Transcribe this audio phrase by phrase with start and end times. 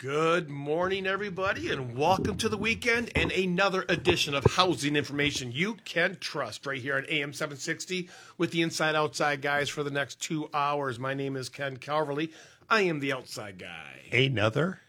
[0.00, 5.74] Good morning, everybody, and welcome to the weekend and another edition of Housing Information You
[5.84, 8.08] Can Trust right here on AM 760
[8.38, 10.98] with the Inside Outside guys for the next two hours.
[10.98, 12.30] My name is Ken Calverley.
[12.70, 14.00] I am the outside guy.
[14.10, 14.80] Another?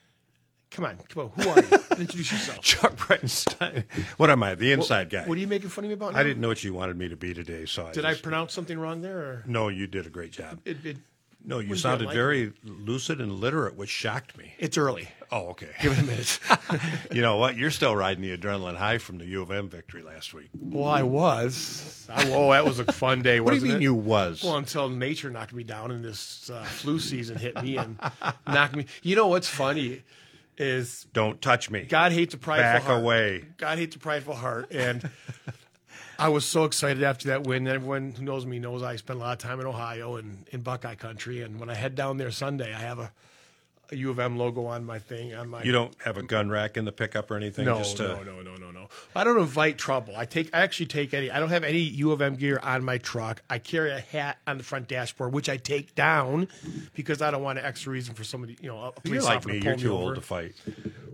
[0.69, 1.43] Come on, come on.
[1.43, 1.77] Who are you?
[1.99, 2.61] Introduce yourself.
[2.61, 3.83] Chuck Breitenstein.
[4.15, 5.27] What am I, the inside guy?
[5.27, 6.13] What are you making fun of me about?
[6.13, 6.19] Now?
[6.19, 8.23] I didn't know what you wanted me to be today, so I Did I just-
[8.23, 9.17] pronounce something wrong there?
[9.17, 10.61] Or No, you did a great job.
[10.63, 10.97] it, it,
[11.43, 12.15] No, you What did you sounded like?
[12.15, 14.53] very lucid and literate, which shocked me.
[14.59, 15.07] it's early.
[15.31, 15.69] Oh, okay.
[15.81, 16.39] Give it a minute.
[17.11, 17.55] you know what?
[17.55, 20.49] You're still riding the adrenaline high from the U of M victory last week.
[20.53, 22.05] well, I was.
[22.09, 23.39] I, oh, that was a fun day.
[23.39, 23.81] What do you mean it?
[23.81, 24.43] you was?
[24.43, 27.97] Well, until nature knocked me down and this uh, flu season hit me and
[28.45, 28.85] knocked me.
[29.03, 30.03] You know what's funny
[30.57, 31.83] is Don't touch me.
[31.83, 33.01] God hates a prideful Back heart.
[33.01, 33.45] away.
[33.57, 35.09] God hates a prideful heart, and
[36.21, 37.67] I was so excited after that win.
[37.67, 40.61] Everyone who knows me knows I spent a lot of time in Ohio and in
[40.61, 41.41] Buckeye country.
[41.41, 43.11] And when I head down there Sunday, I have a,
[43.91, 46.49] a U of M logo on my thing on my You don't have a gun
[46.49, 47.65] rack in the pickup or anything?
[47.65, 48.87] no, just to, no, no, no, no, no.
[49.15, 50.15] I don't invite trouble.
[50.15, 50.53] I take.
[50.53, 51.31] I actually take any.
[51.31, 53.41] I don't have any U of M gear on my truck.
[53.49, 56.49] I carry a hat on the front dashboard, which I take down
[56.93, 58.57] because I don't want an extra reason for somebody.
[58.61, 59.55] You know, a police You're like officer me.
[59.55, 60.15] You're pull too me old over.
[60.15, 60.53] to fight.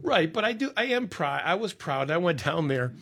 [0.01, 0.71] Right, but I do.
[0.75, 1.41] I am proud.
[1.45, 2.11] I was proud.
[2.11, 2.93] I went down there,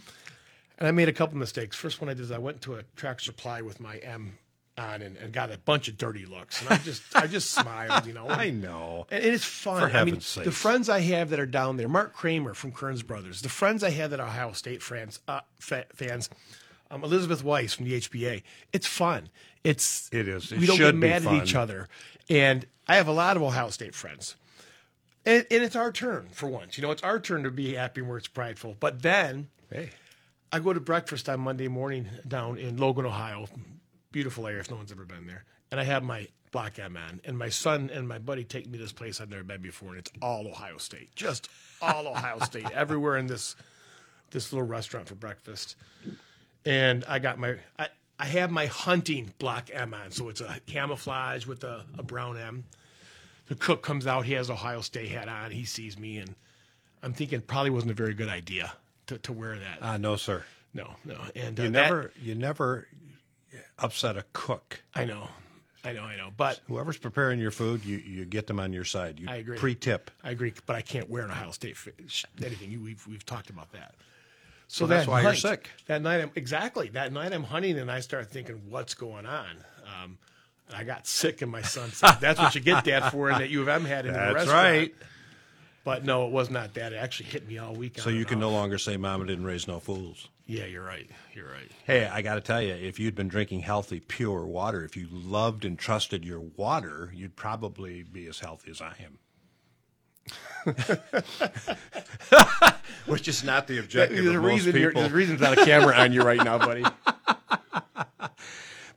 [0.77, 1.75] and I made a couple mistakes.
[1.75, 4.37] First one I did is I went to a Tractor Supply with my M
[4.77, 8.05] on and, and got a bunch of dirty looks, and I just I just smiled,
[8.05, 8.27] you know.
[8.29, 9.07] I know.
[9.09, 9.79] And it's fun.
[9.79, 12.71] For I mean, heaven's the friends I have that are down there, Mark Kramer from
[12.71, 16.29] Kearns Brothers, the friends I have that are Ohio State fans, uh, fa- fans,
[16.91, 18.43] um, Elizabeth Weiss from the HBA.
[18.73, 19.29] It's fun.
[19.63, 20.51] It's It is.
[20.51, 21.87] It we don't get mad at each other,
[22.29, 24.35] and I have a lot of Ohio State friends.
[25.27, 26.77] And, and it's our turn for once.
[26.77, 28.75] You know, it's our turn to be happy where it's prideful.
[28.79, 29.89] But then Hey.
[30.55, 33.49] I go to breakfast on Monday morning down in Logan, Ohio.
[34.13, 35.43] Beautiful area if no one's ever been there.
[35.69, 37.19] And I have my Black M on.
[37.25, 39.89] And my son and my buddy take me to this place I've never been before,
[39.89, 41.13] and it's all Ohio State.
[41.13, 41.49] Just
[41.81, 42.71] all Ohio State.
[42.71, 43.57] Everywhere in this
[44.31, 45.75] this little restaurant for breakfast.
[46.65, 50.11] And I got my I, I have my hunting Black M on.
[50.11, 52.63] So it's a camouflage with a, a brown M.
[53.49, 56.33] The cook comes out, he has Ohio State hat on, he sees me and
[57.03, 58.71] I'm thinking probably wasn't a very good idea
[59.07, 59.79] to, to wear that.
[59.81, 60.43] Ah, no, sir.
[60.73, 62.87] No, no, and uh, You that- never, you never
[63.79, 64.81] upset a cook.
[64.93, 65.29] I know,
[65.83, 66.29] I know, I know.
[66.35, 69.19] But Whoever's preparing your food, you, you get them on your side.
[69.19, 69.57] You I agree.
[69.57, 70.11] Pre-tip.
[70.23, 70.53] I agree.
[70.65, 71.77] But I can't wear an Ohio State
[72.43, 72.71] anything.
[72.71, 73.95] You- We've we've talked about that.
[74.67, 75.69] So Well, that's that why you're sick.
[75.85, 77.31] That night, I'm exactly that night.
[77.33, 79.45] I'm hunting, and I start thinking, what's going on?
[79.85, 80.17] Um,
[80.67, 83.49] and I got sick, and my son said, "That's what you get that for," that
[83.51, 84.95] U of M had in the restaurant." That's right.
[85.85, 86.93] But no, it was not that.
[86.93, 87.99] It actually hit me all week.
[87.99, 91.07] So you and can no longer say "Mama didn't raise no fools." Yeah, you're right.
[91.33, 91.71] You're right.
[91.85, 95.07] Hey, I got to tell you, if you'd been drinking healthy, pure water, if you
[95.11, 99.19] loved and trusted your water, you'd probably be as healthy as I am.
[103.05, 104.75] Which is not the objective There's a of most reason.
[104.75, 105.01] You're, people.
[105.03, 106.83] there's a reason there's not a camera on you right now, buddy.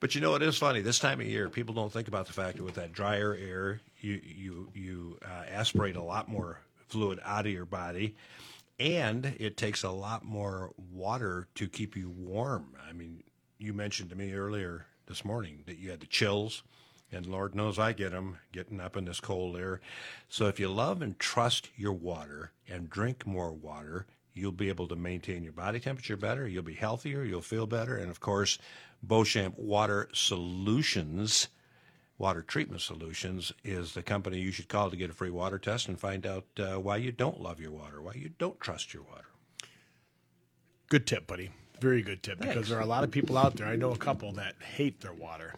[0.00, 0.80] But you know, it is funny.
[0.80, 3.80] This time of year, people don't think about the fact that with that drier air,
[4.00, 8.16] you you you uh, aspirate a lot more fluid out of your body,
[8.78, 12.74] and it takes a lot more water to keep you warm.
[12.88, 13.22] I mean,
[13.58, 16.62] you mentioned to me earlier this morning that you had the chills,
[17.10, 19.80] and Lord knows I get them getting up in this cold air.
[20.28, 24.86] So if you love and trust your water and drink more water, you'll be able
[24.88, 26.46] to maintain your body temperature better.
[26.46, 27.24] You'll be healthier.
[27.24, 27.96] You'll feel better.
[27.96, 28.58] And of course,
[29.02, 31.48] Beauchamp Water Solutions,
[32.18, 35.86] Water Treatment Solutions, is the company you should call to get a free water test
[35.86, 39.04] and find out uh, why you don't love your water, why you don't trust your
[39.04, 39.26] water.
[40.88, 41.50] Good tip, buddy.
[41.80, 43.68] Very good tip because there are a lot of people out there.
[43.68, 45.54] I know a couple that hate their water.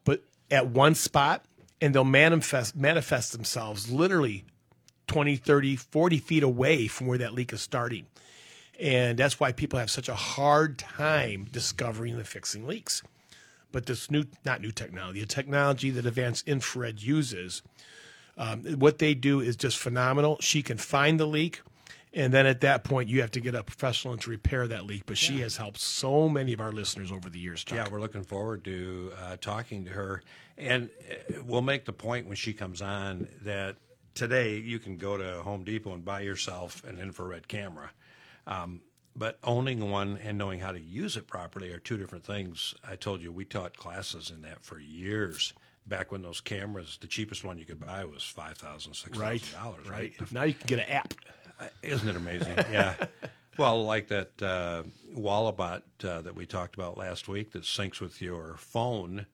[0.05, 0.21] but
[0.51, 1.43] at one spot,
[1.81, 4.45] and they'll manifest manifest themselves literally
[5.07, 8.05] 20, 30, 40 feet away from where that leak is starting.
[8.79, 13.01] And that's why people have such a hard time discovering and fixing leaks.
[13.71, 17.63] But this new, not new technology, the technology that Advanced Infrared uses,
[18.37, 20.37] um, what they do is just phenomenal.
[20.41, 21.61] She can find the leak,
[22.13, 24.85] and then at that point, you have to get a professional in to repair that
[24.85, 25.05] leak.
[25.05, 27.63] But she has helped so many of our listeners over the years.
[27.63, 27.77] Chuck.
[27.77, 30.23] Yeah, we're looking forward to uh, talking to her,
[30.57, 33.75] and uh, we'll make the point when she comes on that
[34.17, 37.91] today you can go to Home Depot and buy yourself an infrared camera.
[38.47, 38.81] Um,
[39.15, 42.75] but owning one and knowing how to use it properly are two different things.
[42.87, 45.53] I told you we taught classes in that for years.
[45.87, 49.53] Back when those cameras, the cheapest one you could buy was five thousand, six thousand
[49.53, 49.89] dollars.
[49.89, 50.13] Right.
[50.31, 51.13] Now you can get an app.
[51.81, 52.55] Isn't it amazing?
[52.71, 52.95] yeah.
[53.57, 54.83] Well, like that uh,
[55.15, 59.25] Walabot uh, that we talked about last week that syncs with your phone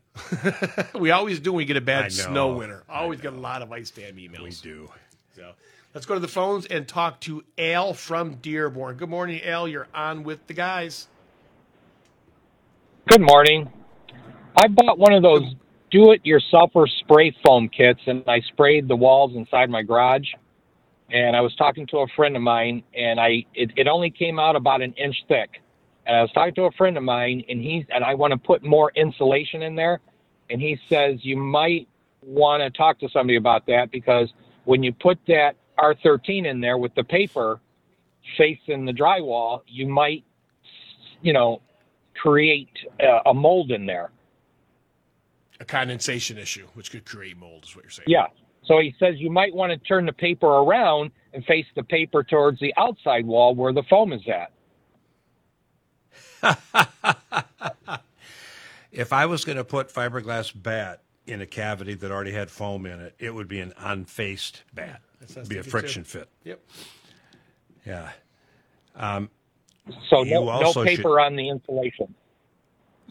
[0.99, 2.83] we always do when we get a bad snow winter.
[2.89, 4.43] Always get a lot of ice dam emails.
[4.43, 4.89] We do.
[5.35, 5.51] So
[5.93, 8.97] let's go to the phones and talk to Al from Dearborn.
[8.97, 9.67] Good morning, Al.
[9.67, 11.07] You're on with the guys.
[13.09, 13.67] Good morning.
[14.55, 15.55] I bought one of those
[15.89, 20.27] do-it-yourselfer spray foam kits, and I sprayed the walls inside my garage.
[21.09, 24.37] And I was talking to a friend of mine, and I it, it only came
[24.37, 25.59] out about an inch thick.
[26.05, 28.37] And I was talking to a friend of mine, and he's and I want to
[28.37, 30.01] put more insulation in there,
[30.51, 31.87] and he says you might
[32.21, 34.31] want to talk to somebody about that because
[34.65, 37.59] when you put that R13 in there with the paper
[38.37, 40.23] facing the drywall, you might,
[41.23, 41.63] you know,
[42.21, 42.69] create
[43.01, 44.11] uh, a mold in there.
[45.59, 48.05] A condensation issue, which could create mold, is what you're saying.
[48.07, 48.27] Yeah.
[48.65, 52.23] So he says you might want to turn the paper around and face the paper
[52.23, 54.51] towards the outside wall where the foam is at.
[58.91, 62.85] if I was going to put fiberglass bat in a cavity that already had foam
[62.85, 65.01] in it, it would be an unfaced bat.
[65.21, 66.19] It'd be a friction too.
[66.19, 66.29] fit.
[66.45, 66.61] Yep.
[67.85, 68.09] Yeah.
[68.95, 69.29] Um,
[70.09, 72.13] so no, no paper should, on the insulation.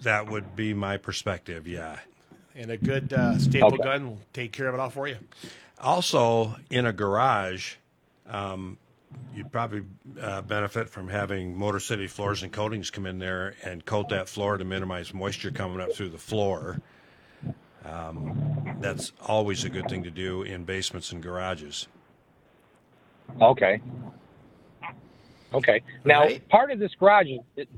[0.02, 1.66] That would be my perspective.
[1.66, 1.98] Yeah.
[2.54, 3.82] And a good uh, staple okay.
[3.82, 5.16] gun will take care of it all for you.
[5.80, 7.76] Also, in a garage,
[8.28, 8.78] um,
[9.34, 9.84] you'd probably
[10.20, 14.28] uh, benefit from having Motor City Floors and Coatings come in there and coat that
[14.28, 16.80] floor to minimize moisture coming up through the floor.
[17.84, 21.86] Um, that's always a good thing to do in basements and garages.
[23.40, 23.80] Okay.
[25.52, 25.82] Okay.
[26.04, 26.48] Now, right.
[26.48, 27.28] part of this garage,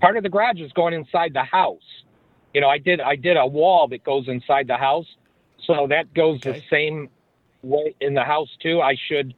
[0.01, 1.83] part of the garage is going inside the house.
[2.53, 5.07] You know, I did I did a wall that goes inside the house,
[5.67, 6.53] so that goes okay.
[6.53, 7.09] the same
[7.63, 8.81] way in the house too.
[8.81, 9.35] I should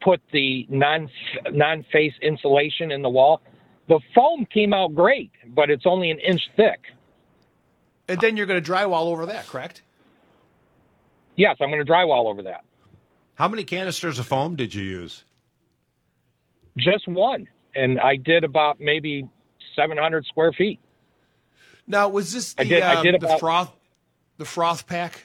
[0.00, 1.10] put the non
[1.50, 3.42] non face insulation in the wall.
[3.88, 6.80] The foam came out great, but it's only an inch thick.
[8.08, 9.82] And then you're going to drywall over that, correct?
[11.36, 12.64] Yes, I'm going to drywall over that.
[13.34, 15.24] How many canisters of foam did you use?
[16.78, 19.28] Just one and I did about maybe
[19.74, 20.80] 700 square feet.
[21.86, 23.72] Now, was this the, I did, um, I did the about, froth,
[24.38, 25.24] the froth pack?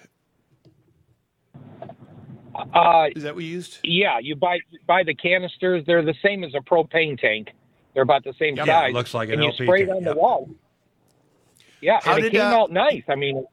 [2.73, 3.79] Uh, Is that what you used?
[3.83, 5.83] yeah, you buy buy the canisters.
[5.87, 7.49] They're the same as a propane tank.
[7.93, 8.89] They're about the same Yeah, size.
[8.89, 10.13] it looks like an and you spray it on yep.
[10.13, 10.49] the wall.
[11.81, 13.03] Yeah, How and it came uh, out nice.
[13.09, 13.45] I mean,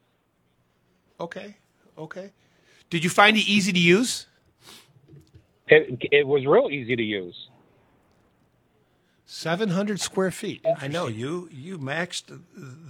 [1.21, 1.57] Okay.
[1.97, 2.33] Okay.
[2.91, 4.27] Did you find it easy to use?
[5.69, 7.49] it, it was real easy to use.
[9.33, 10.65] 700 square feet.
[10.81, 12.37] I know you you maxed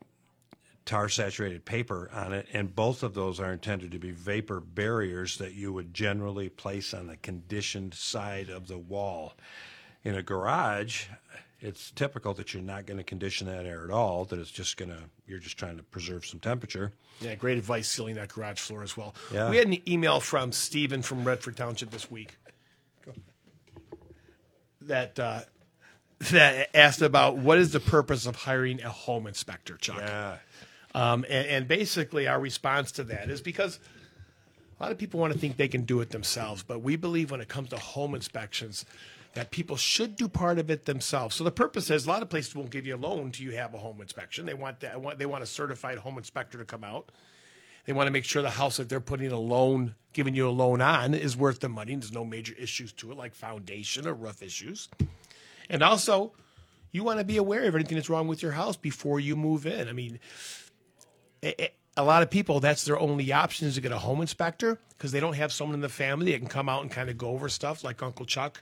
[0.86, 5.38] tar saturated paper on it, and both of those are intended to be vapor barriers
[5.38, 9.34] that you would generally place on the conditioned side of the wall.
[10.04, 11.06] In a garage,
[11.62, 14.75] it's typical that you're not going to condition that air at all, that it's just
[14.75, 16.92] going to, you're just trying to preserve some temperature.
[17.22, 19.16] yeah, great advice sealing that garage floor as well.
[19.34, 19.50] Yeah.
[19.50, 22.38] We had an email from Stephen from Redford Township this week
[24.82, 25.42] that uh,
[26.32, 29.98] that asked about what is the purpose of hiring a home inspector, Chuck.
[30.00, 30.38] Yeah.
[30.93, 33.79] Um, and, and basically, our response to that is because
[34.79, 37.31] a lot of people want to think they can do it themselves, but we believe
[37.31, 38.85] when it comes to home inspections,
[39.33, 41.35] that people should do part of it themselves.
[41.35, 43.53] So the purpose is a lot of places won't give you a loan till you
[43.53, 44.45] have a home inspection.
[44.45, 45.17] They want that.
[45.17, 47.12] They want a certified home inspector to come out.
[47.85, 50.51] They want to make sure the house that they're putting a loan, giving you a
[50.51, 51.93] loan on, is worth the money.
[51.93, 54.88] And There's no major issues to it, like foundation or roof issues.
[55.69, 56.33] And also,
[56.91, 59.65] you want to be aware of anything that's wrong with your house before you move
[59.65, 59.89] in.
[59.89, 60.19] I mean,
[61.43, 64.79] a a lot of people that's their only option is to get a home inspector
[64.89, 67.17] because they don't have someone in the family that can come out and kind of
[67.17, 68.62] go over stuff like Uncle Chuck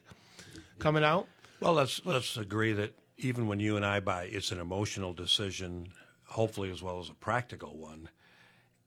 [0.80, 1.28] coming out.
[1.60, 5.90] Well, let's, let's agree that even when you and I buy, it's an emotional decision,
[6.26, 8.10] hopefully as well as a practical one.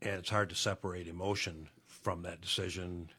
[0.02, 3.10] And it's hard to separate emotion from that decision.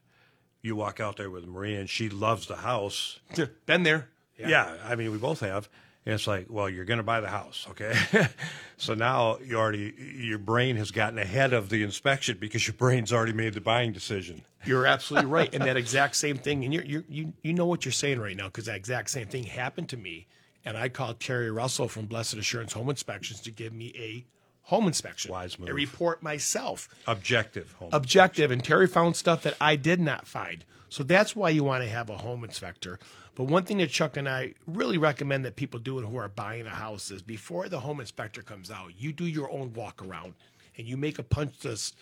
[0.62, 3.18] You walk out there with Maria and she loves the house.
[3.64, 4.10] Been there.
[4.38, 4.76] Yeah.
[4.84, 5.68] I mean, we both have.
[6.06, 7.96] And it's like, well, you're going to buy the house, okay?
[8.76, 13.12] so now you already, your brain has gotten ahead of the inspection because your brain's
[13.12, 14.42] already made the buying decision.
[14.64, 17.90] You're absolutely right, and that exact same thing, and you're, you you know what you're
[17.92, 20.26] saying right now because that exact same thing happened to me,
[20.64, 24.24] and I called Terry Russell from Blessed Assurance Home Inspections to give me a
[24.62, 25.68] home inspection, Wise move.
[25.68, 27.90] a report myself, Objective home.
[27.92, 30.64] objective, and Terry found stuff that I did not find.
[30.96, 32.98] So that's why you want to have a home inspector.
[33.34, 36.66] But one thing that Chuck and I really recommend that people do who are buying
[36.66, 40.32] a house is before the home inspector comes out, you do your own walk around
[40.78, 41.98] and you make a punch list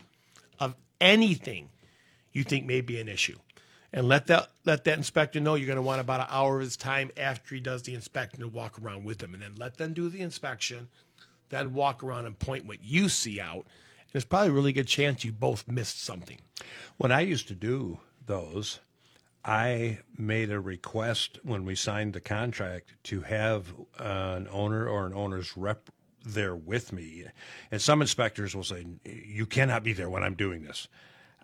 [0.60, 1.70] of anything
[2.30, 3.36] you think may be an issue.
[3.92, 6.62] And let that let that inspector know you're going to want about an hour of
[6.62, 9.76] his time after he does the inspection to walk around with him, and then let
[9.76, 10.86] them do the inspection,
[11.48, 13.64] then walk around and point what you see out.
[13.64, 16.38] And there's probably a really good chance you both missed something.
[16.96, 18.78] When I used to do those,
[19.44, 25.12] I made a request when we signed the contract to have an owner or an
[25.12, 25.90] owner's rep
[26.24, 27.26] there with me.
[27.70, 30.88] And some inspectors will say, You cannot be there when I'm doing this.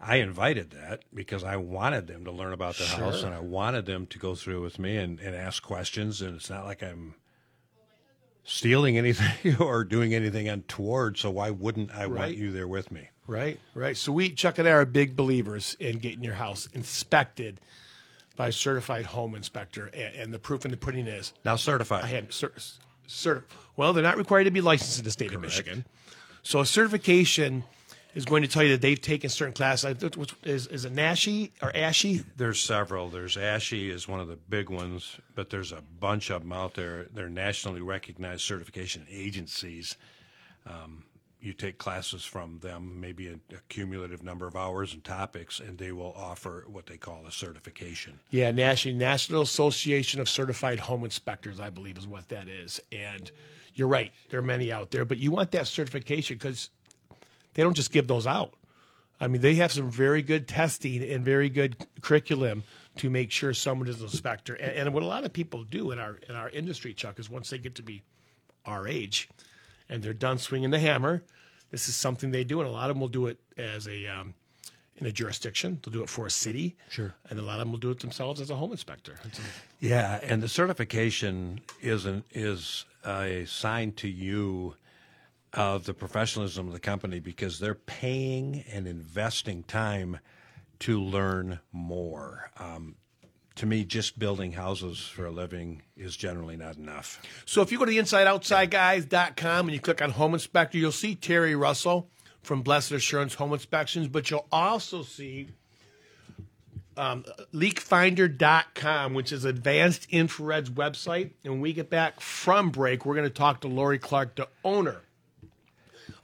[0.02, 3.84] I invited that because I wanted them to learn about the house and I wanted
[3.84, 6.22] them to go through with me and, and ask questions.
[6.22, 7.16] And it's not like I'm
[8.44, 11.18] stealing anything or doing anything untoward.
[11.18, 13.10] So why wouldn't I want you there with me?
[13.26, 13.96] Right, right.
[13.96, 17.60] So we Chuck and I are big believers in getting your house inspected
[18.40, 22.04] by a certified home inspector, and, and the proof in the pudding is Now certified.
[22.04, 23.42] I had cert, cert,
[23.76, 25.84] well, they're not required to be licensed in the state of Michigan.
[26.42, 27.64] So a certification
[28.14, 29.94] is going to tell you that they've taken certain classes.
[30.42, 32.24] Is, is it NASHE or ASHI?
[32.38, 33.10] There's several.
[33.10, 36.72] There's ASHI is one of the big ones, but there's a bunch of them out
[36.72, 37.08] there.
[37.12, 39.98] They're nationally recognized certification agencies.
[40.66, 41.04] Um,
[41.40, 45.78] you take classes from them, maybe a, a, cumulative number of hours and topics, and
[45.78, 48.20] they will offer what they call a certification.
[48.30, 52.80] Yeah, National National Association of Certified Home Inspectors, I believe, is what that is.
[52.92, 53.30] And
[53.74, 56.70] you're right, there are many out there, but you want that certification because
[57.54, 58.54] they don't just give those out.
[59.20, 62.64] I mean, they have some very good testing and very good curriculum
[62.96, 64.54] to make sure someone is an inspector.
[64.54, 67.28] And, and what a lot of people do in our in our industry, Chuck, is
[67.28, 68.02] once they get to be
[68.64, 69.28] our age,
[69.90, 71.22] and they're done swinging the hammer,
[71.70, 74.06] this is something they do, and a lot of them will do it as a
[74.06, 74.34] um,
[74.96, 75.80] in a jurisdiction.
[75.82, 78.00] They'll do it for a city, sure, and a lot of them will do it
[78.00, 79.18] themselves as a home inspector.
[79.80, 84.74] yeah, and the certification is an, is a sign to you
[85.52, 90.18] of the professionalism of the company because they're paying and investing time
[90.78, 92.50] to learn more.
[92.58, 92.94] Um,
[93.60, 97.22] to me, just building houses for a living is generally not enough.
[97.44, 101.14] So if you go to the InsideOutsideGuys.com and you click on Home Inspector, you'll see
[101.14, 102.08] Terry Russell
[102.42, 105.48] from Blessed Assurance Home Inspections, but you'll also see
[106.96, 111.32] um, leakfinder.com, which is Advanced Infrared's website.
[111.44, 114.48] And when we get back from break, we're going to talk to Lori Clark, the
[114.64, 115.02] owner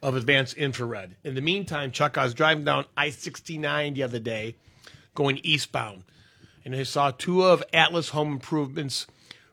[0.02, 1.16] of Advanced Infrared.
[1.22, 4.56] In the meantime, Chuck, I was driving down I 69 the other day
[5.14, 6.04] going eastbound,
[6.66, 9.06] and I saw two of Atlas Home Improvements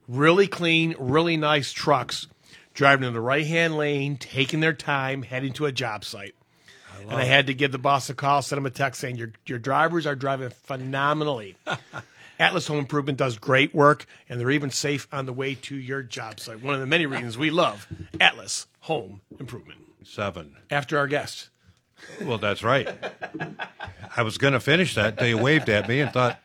[0.07, 2.27] really clean, really nice trucks
[2.73, 6.33] driving in the right hand lane, taking their time, heading to a job site.
[6.91, 9.17] I and I had to give the boss a call, send him a text saying,
[9.17, 11.55] Your, your drivers are driving phenomenally.
[12.39, 16.01] Atlas Home Improvement does great work, and they're even safe on the way to your
[16.01, 16.63] job site.
[16.63, 17.87] One of the many reasons we love
[18.19, 19.79] Atlas Home Improvement.
[20.03, 20.55] Seven.
[20.71, 21.49] After our guest.
[22.23, 22.89] Well, that's right.
[24.17, 26.41] I was going to finish that until you waved at me and thought,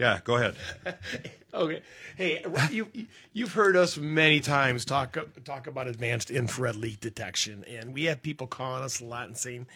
[0.00, 0.56] yeah, go ahead.
[1.52, 1.82] Okay.
[2.16, 2.86] Hey, you
[3.32, 8.22] you've heard us many times talk talk about advanced infrared leak detection, and we have
[8.22, 9.66] people calling us a lot and saying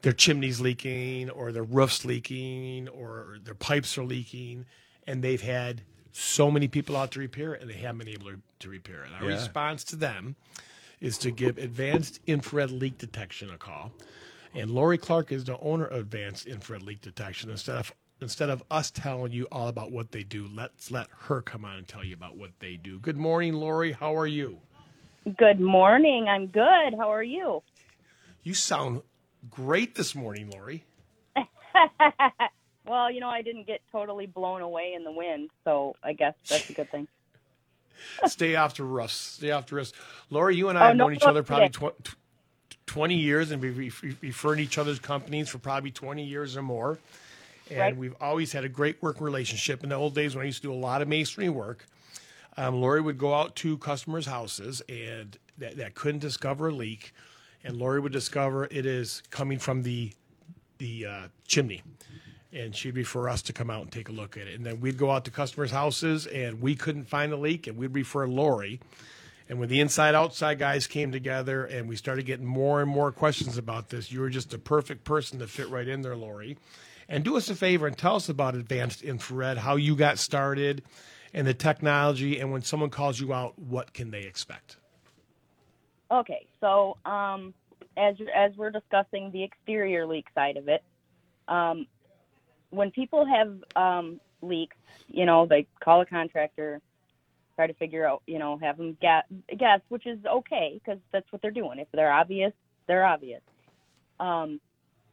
[0.00, 4.64] their chimneys leaking, or their roofs leaking, or their pipes are leaking,
[5.06, 8.30] and they've had so many people out to repair it, and they haven't been able
[8.60, 9.10] to repair it.
[9.20, 9.34] Our Yeah.
[9.34, 10.34] response to them
[10.98, 13.92] is to give Advanced Infrared Leak Detection a call.
[14.54, 17.50] And Lori Clark is the owner of Advanced Infrared Leak Detection.
[17.50, 21.42] Instead of instead of us telling you all about what they do, let's let her
[21.42, 22.98] come on and tell you about what they do.
[22.98, 23.92] Good morning, Lori.
[23.92, 24.58] How are you?
[25.36, 26.28] Good morning.
[26.28, 26.94] I'm good.
[26.96, 27.62] How are you?
[28.42, 29.02] You sound
[29.50, 30.84] great this morning, Lori.
[32.86, 36.34] well, you know, I didn't get totally blown away in the wind, so I guess
[36.48, 37.06] that's a good thing.
[38.26, 39.12] Stay off the roofs.
[39.12, 39.92] Stay off the roofs.
[40.30, 42.14] Lori, you and I oh, have no, known each other probably tw-
[42.86, 46.98] 20 years, and we've referred each other's companies for probably 20 years or more.
[47.70, 47.96] And right.
[47.96, 49.82] we've always had a great working relationship.
[49.82, 51.86] In the old days when I used to do a lot of masonry work,
[52.56, 57.12] um, Lori would go out to customers' houses and that, that couldn't discover a leak,
[57.62, 60.12] and Lori would discover it is coming from the
[60.78, 61.82] the uh, chimney
[62.52, 64.54] and she'd refer us to come out and take a look at it.
[64.54, 67.76] And then we'd go out to customers' houses and we couldn't find a leak, and
[67.76, 68.80] we'd refer Lori.
[69.48, 73.10] And when the inside outside guys came together and we started getting more and more
[73.10, 76.56] questions about this, you were just a perfect person to fit right in there, Lori.
[77.10, 80.82] And do us a favor and tell us about advanced infrared, how you got started,
[81.34, 82.38] and the technology.
[82.38, 84.76] And when someone calls you out, what can they expect?
[86.12, 87.52] Okay, so um,
[87.96, 90.84] as as we're discussing the exterior leak side of it,
[91.48, 91.86] um,
[92.70, 94.76] when people have um, leaks,
[95.08, 96.80] you know, they call a contractor,
[97.56, 99.24] try to figure out, you know, have them guess,
[99.58, 101.80] guess which is okay because that's what they're doing.
[101.80, 102.52] If they're obvious,
[102.86, 103.42] they're obvious.
[104.20, 104.60] Um,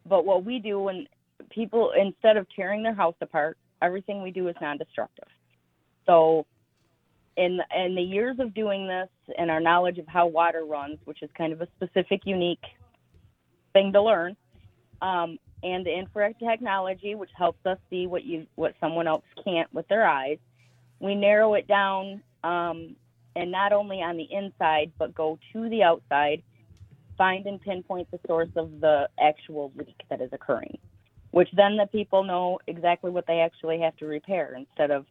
[0.05, 1.07] but what we do when
[1.50, 5.28] people, instead of tearing their house apart, everything we do is non-destructive.
[6.06, 6.45] So,
[7.36, 11.21] in in the years of doing this and our knowledge of how water runs, which
[11.21, 12.63] is kind of a specific, unique
[13.73, 14.36] thing to learn,
[15.02, 19.71] um, and the infrared technology, which helps us see what you what someone else can't
[19.73, 20.38] with their eyes.
[21.00, 22.95] We narrow it down, um,
[23.36, 26.41] and not only on the inside, but go to the outside,
[27.17, 30.78] find and pinpoint the source of the actual leak that is occurring,
[31.38, 35.06] which then the people know exactly what they actually have to repair instead of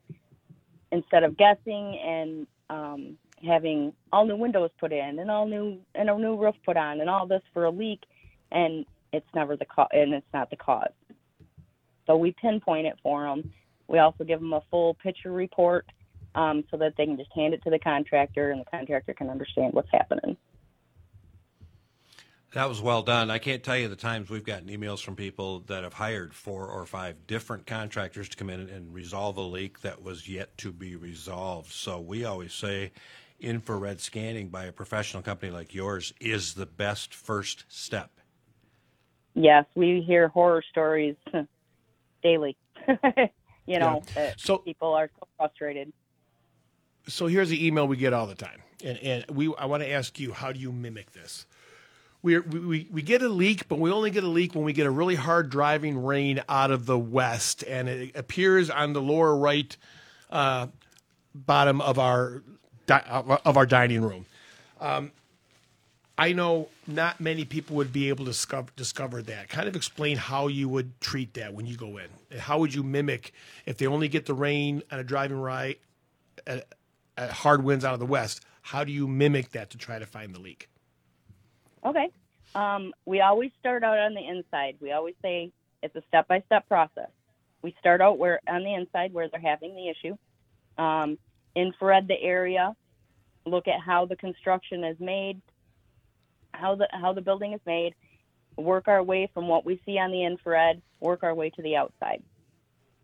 [0.90, 6.10] instead of guessing and um, having all new windows put in and all new and
[6.10, 8.00] a new roof put on and all this for a leak
[8.50, 10.90] and it's never the cause, and it's not the cause.
[12.08, 13.48] So we pinpoint it for them.
[13.86, 15.86] We also give them a full picture report
[16.34, 19.30] um, so that they can just hand it to the contractor, and the contractor can
[19.30, 20.36] understand what's happening.
[22.56, 23.30] That was well done.
[23.30, 26.66] I can't tell you the times we've gotten emails from people that have hired four
[26.68, 30.72] or five different contractors to come in and resolve a leak that was yet to
[30.72, 31.70] be resolved.
[31.70, 32.92] So we always say
[33.38, 38.10] infrared scanning by a professional company like yours is the best first step.
[39.34, 41.16] Yes, we hear horror stories
[42.22, 42.56] daily.
[43.66, 45.92] you know, that So- people are so frustrated.
[47.06, 49.90] So here's the email we get all the time, and and we I want to
[49.90, 51.46] ask you how do you mimic this?
[52.26, 54.84] We we we get a leak, but we only get a leak when we get
[54.84, 59.36] a really hard driving rain out of the west, and it appears on the lower
[59.36, 59.76] right
[60.28, 60.66] uh,
[61.32, 62.42] bottom of our
[62.88, 63.04] di-
[63.44, 64.26] of our dining room.
[64.80, 65.12] Um,
[66.18, 69.48] I know not many people would be able to discover, discover that.
[69.48, 72.08] Kind of explain how you would treat that when you go in.
[72.40, 73.34] How would you mimic
[73.66, 75.78] if they only get the rain on a driving right
[76.44, 76.66] at,
[77.16, 78.44] at hard winds out of the west?
[78.62, 80.68] How do you mimic that to try to find the leak?
[81.86, 82.10] Okay.
[82.54, 84.76] Um, we always start out on the inside.
[84.80, 87.10] We always say it's a step by step process.
[87.62, 90.16] We start out where on the inside where they're having the issue.
[90.82, 91.18] Um,
[91.54, 92.74] infrared the area,
[93.46, 95.40] look at how the construction is made,
[96.52, 97.94] how the how the building is made,
[98.56, 101.76] work our way from what we see on the infrared, work our way to the
[101.76, 102.22] outside.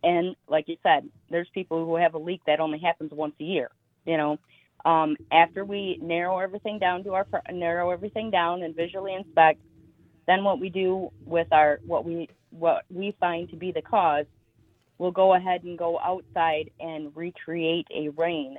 [0.03, 3.45] And like you said, there's people who have a leak that only happens once a
[3.45, 3.71] year.
[4.05, 4.39] You know,
[4.85, 9.61] um, after we narrow everything down to our narrow everything down and visually inspect,
[10.27, 14.27] then what we do with our what we what we find to be the cause,
[14.99, 18.57] we'll go ahead and go outside and recreate a rain.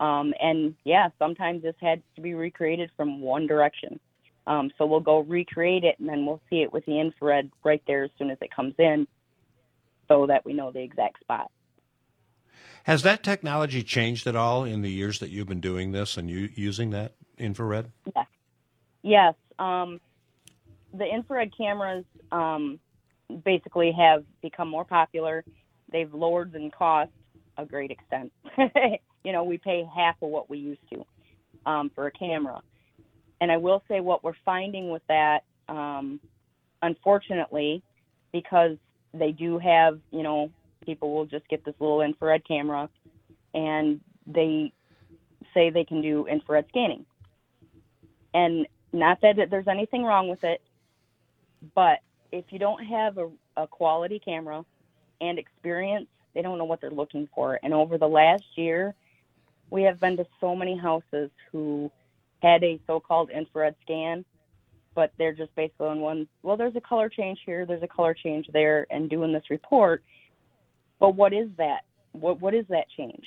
[0.00, 3.98] Um, and yeah, sometimes this had to be recreated from one direction.
[4.46, 7.82] Um, so we'll go recreate it and then we'll see it with the infrared right
[7.86, 9.06] there as soon as it comes in,
[10.08, 11.50] so that we know the exact spot.
[12.84, 16.30] Has that technology changed at all in the years that you've been doing this and
[16.30, 17.90] you using that infrared?
[19.02, 19.34] Yes.
[19.58, 20.00] Um,
[20.92, 22.78] the infrared cameras um,
[23.44, 25.44] basically have become more popular.
[25.90, 27.10] They've lowered in cost
[27.56, 28.32] a great extent.
[29.24, 31.06] you know, we pay half of what we used to
[31.64, 32.60] um, for a camera.
[33.40, 36.20] And I will say what we're finding with that, um,
[36.82, 37.82] unfortunately,
[38.32, 38.76] because
[39.12, 40.50] they do have, you know,
[40.84, 42.88] people will just get this little infrared camera
[43.54, 44.72] and they
[45.52, 47.04] say they can do infrared scanning.
[48.32, 50.60] And not that there's anything wrong with it,
[51.74, 52.00] but
[52.32, 54.64] if you don't have a, a quality camera
[55.20, 57.60] and experience, they don't know what they're looking for.
[57.62, 58.94] And over the last year,
[59.70, 61.90] we have been to so many houses who
[62.42, 64.24] had a so-called infrared scan,
[64.94, 66.28] but they're just basically on one.
[66.42, 70.02] Well, there's a color change here, there's a color change there, and doing this report.
[71.00, 71.82] But what is that?
[72.12, 73.26] What what is that change?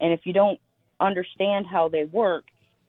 [0.00, 0.60] And if you don't
[1.00, 2.44] understand how they work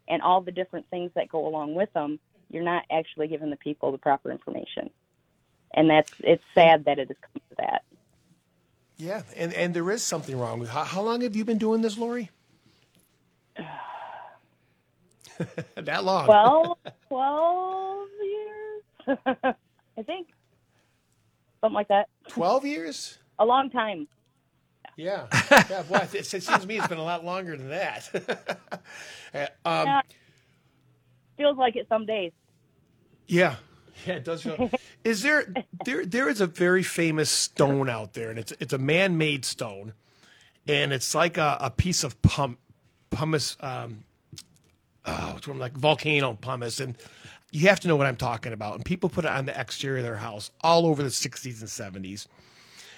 [0.07, 2.19] and all the different things that go along with them,
[2.49, 4.89] you're not actually giving the people the proper information.
[5.73, 7.83] And that's it's sad that it has come to that.
[8.97, 11.81] Yeah, and and there is something wrong with how, how long have you been doing
[11.81, 12.29] this, Lori?
[15.75, 16.27] that long?
[16.27, 18.83] Well, 12 years,
[19.97, 20.27] I think.
[21.61, 22.07] Something like that.
[22.29, 23.17] twelve years.
[23.39, 24.07] A long time.
[24.97, 25.83] Yeah, yeah.
[25.83, 28.09] Boy, it, it seems to me it's been a lot longer than that.
[29.31, 30.01] Uh, um, Yeah.
[31.37, 32.31] Feels like it some days.
[33.27, 33.57] Yeah,
[34.07, 34.71] yeah, it does feel.
[35.03, 35.53] is there
[35.85, 39.45] there there is a very famous stone out there, and it's it's a man made
[39.45, 39.93] stone,
[40.67, 42.57] and it's like a, a piece of pum,
[43.11, 44.03] pumice, um,
[45.05, 46.97] oh, it's from like volcano pumice, and
[47.51, 48.75] you have to know what I'm talking about.
[48.75, 52.03] And people put it on the exterior of their house all over the 60s and
[52.03, 52.27] 70s,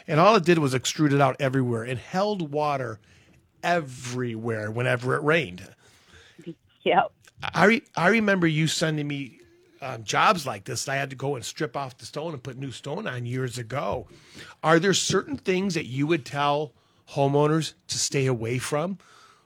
[0.07, 2.99] and all it did was extrude it out everywhere and held water
[3.63, 5.67] everywhere whenever it rained.
[6.83, 7.11] Yep.
[7.53, 9.39] I re- I remember you sending me
[9.81, 10.87] um, jobs like this.
[10.87, 13.57] I had to go and strip off the stone and put new stone on years
[13.57, 14.07] ago.
[14.63, 16.73] Are there certain things that you would tell
[17.09, 18.99] homeowners to stay away from,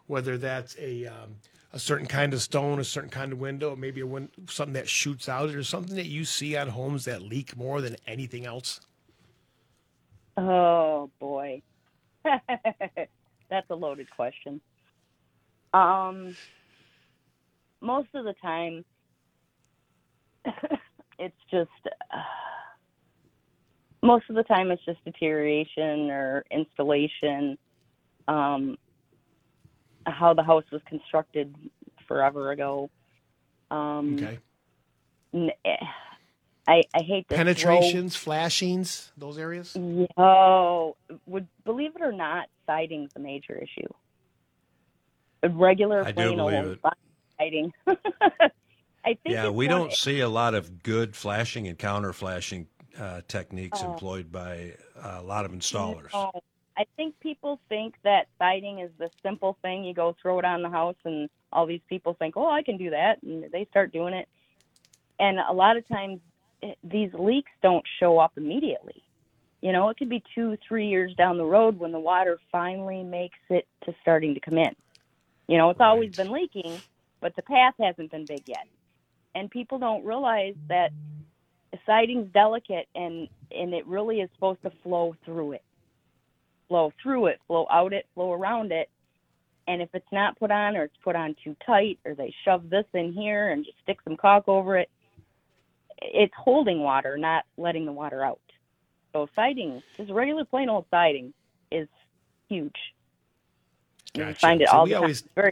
[0.07, 1.37] whether that's a um,
[1.73, 4.87] a certain kind of stone, a certain kind of window, maybe a win- something that
[4.87, 8.79] shoots out, or something that you see on homes that leak more than anything else?
[10.37, 11.61] Oh boy,
[12.23, 14.61] that's a loaded question.
[15.73, 16.37] Um,
[17.81, 18.83] most of the time,
[21.19, 21.69] it's just
[22.13, 22.17] uh,
[24.03, 27.57] most of the time it's just deterioration or installation.
[28.27, 28.77] Um,
[30.07, 31.55] how the house was constructed
[32.07, 32.89] forever ago.
[33.71, 34.39] Um, Okay.
[35.33, 35.75] n- eh,
[36.67, 39.77] I, I hate to throw- Penetrations, flashings, those areas.
[40.17, 40.95] Oh,
[41.27, 43.87] would believe it or not, siding's a major issue.
[45.43, 46.79] A regular I do plain believe old it.
[47.39, 47.73] siding.
[47.87, 52.67] I think Yeah, we don't see a lot of good flashing and counter flashing
[52.99, 53.91] uh, techniques Oh.
[53.91, 56.11] employed by a lot of installers.
[56.13, 56.31] No.
[56.77, 59.83] I think people think that siding is the simple thing.
[59.85, 62.75] You go throw it on the house, and all these people think, "Oh, I can
[62.77, 64.27] do that," and they start doing it.
[65.17, 66.19] And a lot of times,
[66.61, 69.03] it, these leaks don't show up immediately.
[69.61, 73.03] You know, it could be two, three years down the road when the water finally
[73.03, 74.75] makes it to starting to come in.
[75.47, 76.79] You know, it's always been leaking,
[77.21, 78.67] but the path hasn't been big yet.
[79.33, 80.91] And people don't realize that
[81.75, 85.63] the siding's delicate and and it really is supposed to flow through it
[86.69, 88.89] flow through it flow out it flow around it
[89.67, 92.69] and if it's not put on or it's put on too tight or they shove
[92.69, 94.89] this in here and just stick some caulk over it
[96.01, 98.39] it's holding water not letting the water out
[99.13, 101.33] so siding just regular plain old siding
[101.71, 101.87] is
[102.49, 102.75] huge
[104.13, 104.39] you Gotcha.
[104.39, 105.51] find it So all we the always- very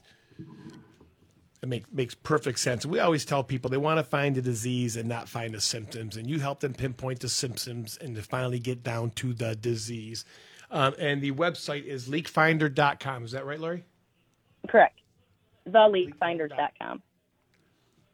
[1.61, 2.85] It make, makes perfect sense.
[2.85, 6.17] We always tell people they want to find the disease and not find the symptoms,
[6.17, 10.25] and you help them pinpoint the symptoms and to finally get down to the disease.
[10.71, 13.23] Um, and the website is leakfinder.com.
[13.23, 13.85] Is that right, Lori?
[14.67, 14.99] correct
[15.69, 17.01] theleakfinders.com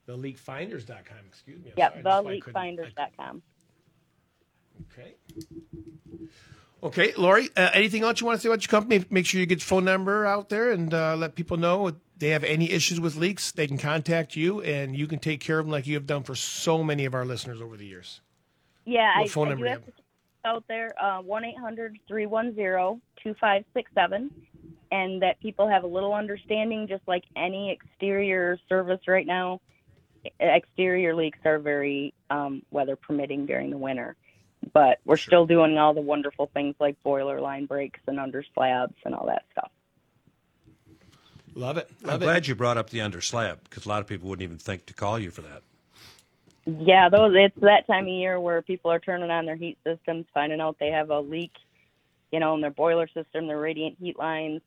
[0.10, 1.18] The leakfinders.com.
[1.28, 1.70] Excuse me.
[1.70, 3.44] I'm yep sorry, theleakfinders.com
[4.92, 5.14] Okay.
[6.82, 7.50] Okay, Lori.
[7.56, 9.06] Uh, anything else you want to say about your company?
[9.12, 11.96] Make sure you get your phone number out there and uh, let people know if
[12.18, 13.52] they have any issues with leaks.
[13.52, 16.24] They can contact you, and you can take care of them like you have done
[16.24, 18.22] for so many of our listeners over the years.
[18.86, 19.84] Yeah, What I, phone I number do have
[20.44, 24.32] out there uh, one eight hundred three one zero two five six seven,
[24.92, 26.88] and that people have a little understanding.
[26.88, 29.62] Just like any exterior service right now,
[30.40, 34.16] exterior leaks are very um, weather permitting during the winter.
[34.74, 38.96] But we're still doing all the wonderful things like boiler line breaks and under slabs
[39.06, 39.72] and all that stuff.
[41.56, 41.90] Love it.
[42.06, 42.26] I'm it.
[42.26, 44.86] glad you brought up the under slab because a lot of people wouldn't even think
[44.88, 45.64] to call you for that.
[46.66, 50.26] Yeah, those it's that time of year where people are turning on their heat systems,
[50.34, 51.54] finding out they have a leak,
[52.32, 54.62] you know, in their boiler system, their radiant heat lines,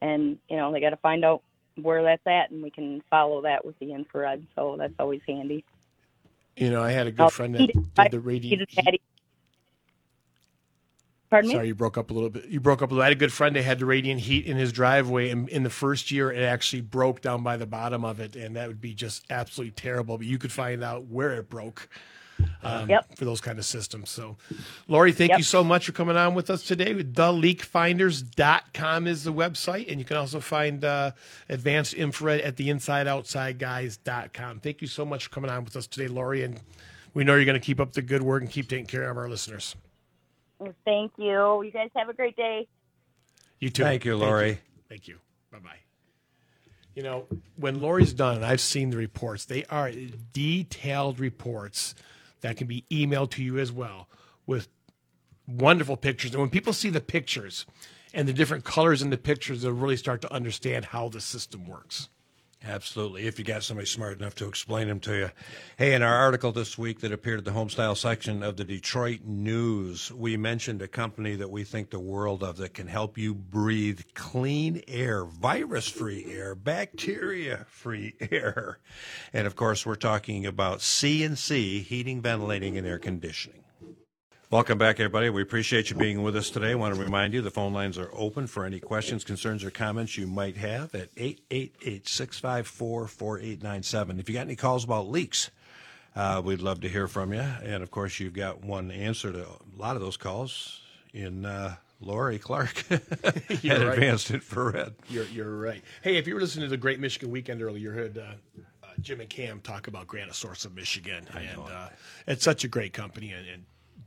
[0.00, 1.42] and you know they got to find out
[1.80, 4.46] where that's at, and we can follow that with the infrared.
[4.54, 5.64] So that's always handy.
[6.56, 8.68] You know, I had a good Oh, friend that did- the he radiant.
[8.70, 8.96] just had
[11.28, 11.54] Pardon me?
[11.56, 12.46] Sorry, you broke up a little bit.
[12.46, 13.02] You broke up a little.
[13.02, 15.64] I had a good friend that had the radiant heat in his driveway, and in
[15.64, 18.80] the first year, it actually broke down by the bottom of it, and that would
[18.80, 20.18] be just absolutely terrible.
[20.18, 21.88] But you could find out where it broke
[22.62, 23.16] um, Yep.
[23.16, 24.10] for those kind of systems.
[24.10, 24.36] So,
[24.88, 25.38] Lori, thank Yep.
[25.38, 26.94] you so much for coming on with us today.
[26.94, 31.12] TheLeakFinders.com is the website, and you can also find uh,
[31.48, 34.60] advanced infrared at the InsideOutsideGuys.com.
[34.60, 36.60] Thank you so much for coming on with us today, Lori, and
[37.14, 39.16] we know you're going to keep up the good work and keep taking care of
[39.16, 39.74] our listeners.
[40.84, 41.62] Thank you.
[41.62, 42.66] You guys have a great day.
[43.60, 43.82] You too.
[43.82, 44.58] Thank you, Lori.
[44.88, 45.18] Thank you.
[45.50, 45.78] Bye bye.
[46.94, 49.90] You know, when Lori's done, and I've seen the reports, they are
[50.32, 51.94] detailed reports
[52.40, 54.08] that can be emailed to you as well
[54.46, 54.68] with
[55.46, 56.32] wonderful pictures.
[56.32, 57.66] And when people see the pictures
[58.12, 61.66] and the different colors in the pictures, they'll really start to understand how the system
[61.66, 62.08] works.
[62.64, 63.26] Absolutely.
[63.26, 65.30] If you got somebody smart enough to explain them to you.
[65.76, 69.20] Hey, in our article this week that appeared at the homestyle section of the Detroit
[69.24, 73.34] News, we mentioned a company that we think the world of that can help you
[73.34, 78.78] breathe clean air, virus free air, bacteria free air.
[79.32, 83.65] And of course, we're talking about CNC heating, ventilating, and air conditioning.
[84.48, 85.28] Welcome back, everybody.
[85.28, 86.70] We appreciate you being with us today.
[86.70, 89.72] I want to remind you the phone lines are open for any questions, concerns, or
[89.72, 94.20] comments you might have at 888 654 4897.
[94.20, 95.50] If you got any calls about leaks,
[96.14, 97.40] uh, we'd love to hear from you.
[97.40, 100.80] And of course, you've got one answer to a lot of those calls
[101.12, 103.02] in uh, Lori Clark at
[103.64, 103.94] You're right.
[103.94, 104.94] Advanced Infrared.
[105.08, 105.82] You're, you're right.
[106.02, 108.20] Hey, if you were listening to the Great Michigan Weekend earlier, you heard uh,
[108.84, 111.26] uh, Jim and Cam talk about Granite Source of Michigan.
[111.34, 111.88] and uh,
[112.28, 113.64] it's such a great company, and, and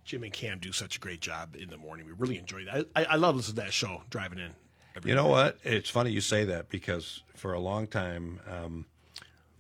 [0.10, 2.08] Jim and Cam do such a great job in the morning.
[2.08, 2.88] We really enjoy that.
[2.96, 4.56] I, I love listening to that show driving in.
[4.96, 5.60] every You know what?
[5.64, 8.88] It's funny you say that because for a long time, um,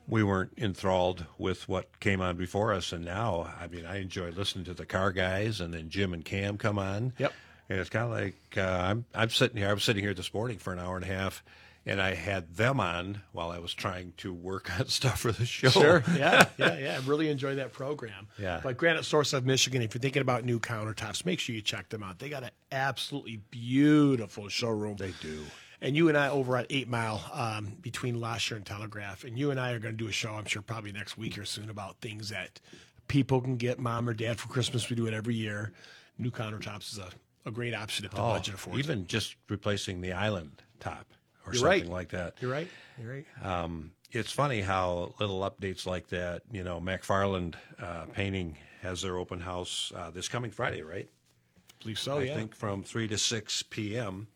[0.07, 4.31] we weren't enthralled with what came on before us, and now, I mean, I enjoy
[4.31, 7.13] listening to the car guys, and then Jim and Cam come on.
[7.19, 7.31] Yep.
[7.69, 9.69] And it's kind of like uh, I'm I'm sitting here.
[9.69, 11.43] I was sitting here this morning for an hour and a half,
[11.85, 15.45] and I had them on while I was trying to work on stuff for the
[15.45, 15.69] show.
[15.69, 16.03] Sure.
[16.15, 16.99] Yeah, yeah, yeah.
[17.01, 18.27] I really enjoy that program.
[18.37, 18.59] Yeah.
[18.63, 21.89] But Granite Source of Michigan, if you're thinking about new countertops, make sure you check
[21.89, 22.19] them out.
[22.19, 24.97] They got an absolutely beautiful showroom.
[24.97, 25.43] They do.
[25.81, 29.49] And you and I over at Eight Mile um, between Lahser and Telegraph, and you
[29.51, 30.33] and I are going to do a show.
[30.33, 32.59] I'm sure probably next week or soon about things that
[33.07, 34.89] people can get mom or dad for Christmas.
[34.89, 35.71] We do it every year.
[36.17, 37.07] New countertops is a,
[37.45, 38.77] a great option if the Oh, budget affords.
[38.79, 38.83] it.
[38.83, 41.05] even just replacing the island top
[41.45, 41.89] or You're something right.
[41.89, 42.35] like that.
[42.41, 42.67] You're right.
[43.01, 43.25] You're right.
[43.43, 46.41] Um, it's funny how little updates like that.
[46.51, 51.07] You know, McFarland uh, Painting has their open house uh, this coming Friday, right?
[51.07, 52.19] I believe so.
[52.19, 52.35] I yeah.
[52.35, 54.27] think from three to six p.m.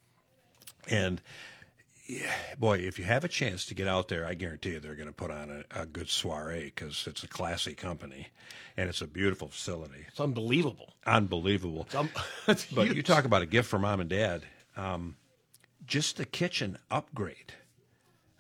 [0.89, 1.21] And
[2.07, 4.95] yeah, boy, if you have a chance to get out there, I guarantee you they're
[4.95, 8.27] going to put on a, a good soiree because it's a classy company
[8.75, 10.05] and it's a beautiful facility.
[10.09, 10.93] It's unbelievable.
[11.05, 11.87] Unbelievable.
[11.93, 12.09] It's,
[12.47, 14.43] it's But you talk about a gift for mom and dad.
[14.75, 15.15] Um,
[15.85, 17.53] just the kitchen upgrade,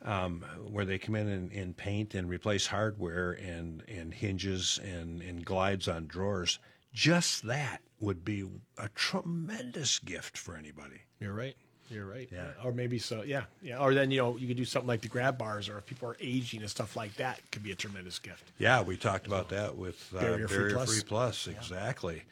[0.03, 5.21] um, where they come in and, and paint and replace hardware and, and hinges and,
[5.21, 6.59] and glides on drawers.
[6.93, 8.45] Just that would be
[8.77, 11.01] a tremendous gift for anybody.
[11.19, 11.55] You're right.
[11.89, 12.29] You're right.
[12.31, 12.47] Yeah.
[12.63, 13.23] Or maybe so.
[13.23, 13.43] Yeah.
[13.61, 13.77] Yeah.
[13.77, 16.09] Or then you know you could do something like the grab bars, or if people
[16.09, 18.51] are aging and stuff like that, could be a tremendous gift.
[18.57, 20.93] Yeah, we talked about that with uh, Barrier Free Plus.
[20.93, 21.47] Free Plus.
[21.47, 22.23] Exactly.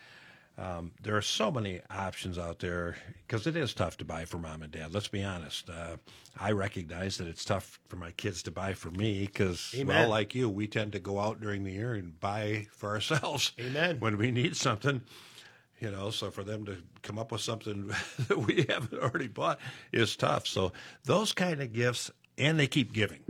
[0.61, 2.95] Um, there are so many options out there
[3.25, 4.93] because it is tough to buy for mom and dad.
[4.93, 5.67] Let's be honest.
[5.69, 5.97] Uh,
[6.39, 10.35] I recognize that it's tough for my kids to buy for me because, well, like
[10.35, 13.99] you, we tend to go out during the year and buy for ourselves Amen.
[13.99, 15.01] when we need something.
[15.79, 17.87] You know, so for them to come up with something
[18.27, 19.59] that we haven't already bought
[19.91, 20.45] is tough.
[20.45, 20.73] So
[21.05, 23.21] those kind of gifts, and they keep giving.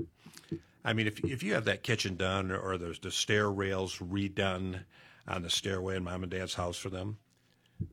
[0.83, 4.81] I mean, if if you have that kitchen done or there's the stair rails redone
[5.31, 7.17] on the stairway in mom and dad's house for them,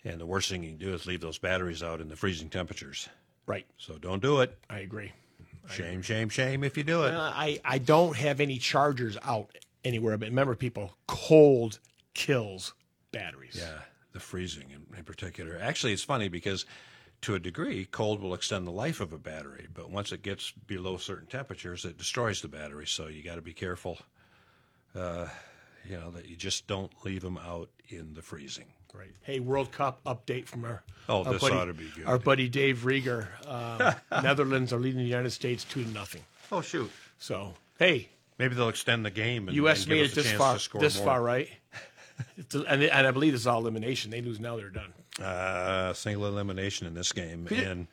[0.04, 2.50] and the worst thing you can do is leave those batteries out in the freezing
[2.50, 3.10] temperatures.
[3.46, 3.66] Right.
[3.78, 4.58] So don't do it.
[4.70, 5.14] I agree.
[5.70, 7.14] Shame, shame, shame if you do it.
[7.14, 9.50] Uh, I, I don't have any chargers out
[9.84, 11.80] anywhere, but remember, people, cold
[12.14, 12.74] kills
[13.12, 13.58] batteries.
[13.60, 13.80] Yeah,
[14.14, 15.60] the freezing in, in particular.
[15.62, 16.66] Actually, it's funny because
[17.22, 20.52] to a degree, cold will extend the life of a battery, but once it gets
[20.52, 22.88] below certain temperatures, it destroys the battery.
[22.88, 23.98] So you got to be careful.
[24.96, 25.28] Uh,
[25.88, 28.68] you know that you just don't leave them out in the freezing.
[28.94, 29.12] Right.
[29.22, 32.06] Hey, World Cup update from our Oh, our this buddy, ought to be good.
[32.06, 33.28] Our buddy Dave Rieger.
[33.46, 36.22] Uh, Netherlands are leading the United States two to nothing.
[36.52, 36.92] Oh shoot!
[37.20, 39.82] So hey, Maybe they'll extend the game and, U.S.
[39.84, 40.54] and made give it us a this chance far.
[40.54, 41.06] to score This more.
[41.06, 41.50] far, right?
[42.50, 44.10] And, and I believe this is all elimination.
[44.10, 44.92] They lose now, they're done.
[45.24, 47.86] Uh, single elimination in this game, and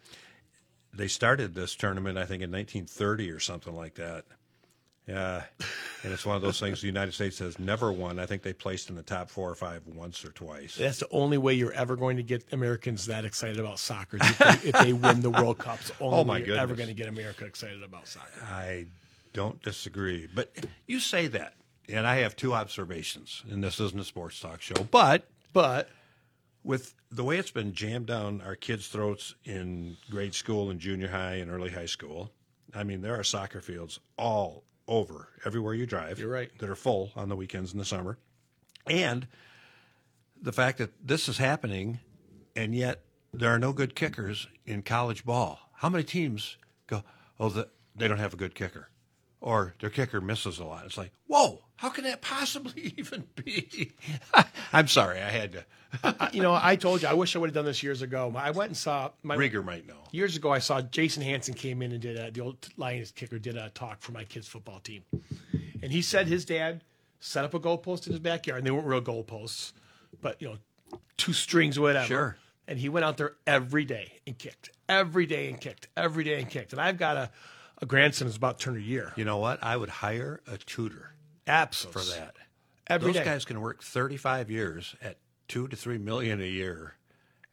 [0.94, 4.24] they started this tournament I think in 1930 or something like that.
[5.06, 5.42] Yeah,
[6.02, 8.18] and it's one of those things the United States has never won.
[8.18, 10.76] I think they placed in the top four or five once or twice.
[10.76, 14.38] That's the only way you're ever going to get Americans that excited about soccer if
[14.38, 15.78] they, if they win the World Cup.
[15.80, 18.30] It's the only Oh, my way you're ever going to get America excited about soccer.
[18.44, 18.86] I
[19.34, 20.50] don't disagree, but
[20.86, 21.52] you say that,
[21.86, 23.42] and I have two observations.
[23.50, 25.90] And this isn't a sports talk show, but But
[26.62, 31.08] with the way it's been jammed down our kids' throats in grade school and junior
[31.08, 32.32] high and early high school,
[32.74, 36.18] I mean, there are soccer fields all over, everywhere you drive.
[36.18, 36.50] You're right.
[36.58, 38.18] That are full on the weekends in the summer.
[38.86, 39.26] And
[40.40, 42.00] the fact that this is happening,
[42.54, 45.58] and yet there are no good kickers in college ball.
[45.76, 47.02] How many teams go,
[47.40, 48.88] oh, the, they don't have a good kicker?
[49.44, 50.86] Or their kicker misses a lot.
[50.86, 53.92] It's like, whoa, how can that possibly even be?
[54.72, 55.64] I'm sorry, I had to.
[56.32, 58.32] You know, I told you I wish I would have done this years ago.
[58.36, 59.98] I went and saw my Rieger might know.
[60.10, 60.50] years ago.
[60.50, 63.68] I saw Jason Hanson came in and did a, the old Lions kicker did a
[63.68, 65.04] talk for my kids' football team,
[65.82, 66.82] and he said his dad
[67.20, 69.72] set up a goalpost in his backyard, and they weren't real goalposts,
[70.20, 72.06] but you know, two strings, whatever.
[72.06, 72.36] Sure.
[72.66, 76.40] And he went out there every day and kicked, every day and kicked, every day
[76.40, 76.72] and kicked.
[76.72, 77.30] And I've got a,
[77.80, 79.12] a grandson who's about to turn a year.
[79.16, 79.62] You know what?
[79.62, 81.14] I would hire a tutor
[81.46, 82.02] Absolutely.
[82.02, 82.34] for that.
[82.86, 83.24] Every Those day.
[83.24, 85.16] guys can work 35 years at
[85.48, 86.94] two to three million a year,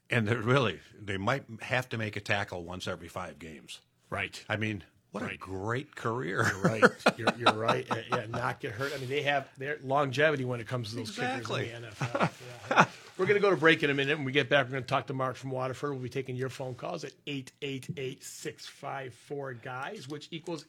[0.09, 3.79] and they're really they might have to make a tackle once every five games.
[4.09, 4.43] Right.
[4.49, 6.49] I mean, what a great career!
[6.63, 6.83] right.
[7.17, 7.85] You're, you're right.
[8.09, 8.93] Yeah, not get hurt.
[8.95, 11.65] I mean, they have their longevity when it comes to those Exactly.
[11.65, 12.29] kickers in the NFL.
[12.69, 12.85] Yeah.
[13.21, 14.17] We're going to go to break in a minute.
[14.17, 15.91] When we get back, we're going to talk to Mark from Waterford.
[15.91, 20.65] We'll be taking your phone calls at 888-654-GUYS, which equals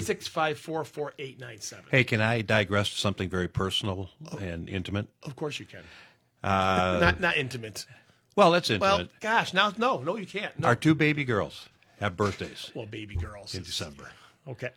[0.00, 1.74] 888-654-4897.
[1.92, 4.10] Hey, can I digress to something very personal
[4.40, 5.06] and intimate?
[5.22, 5.84] Of course you can.
[6.42, 7.86] Uh, not not intimate.
[8.34, 8.98] well, that's intimate.
[8.98, 10.58] Well, gosh, now no, no, you can't.
[10.58, 10.66] No.
[10.66, 11.68] Our two baby girls
[12.00, 13.54] have birthdays well, baby girls.
[13.54, 14.10] in December.
[14.48, 14.72] Okay.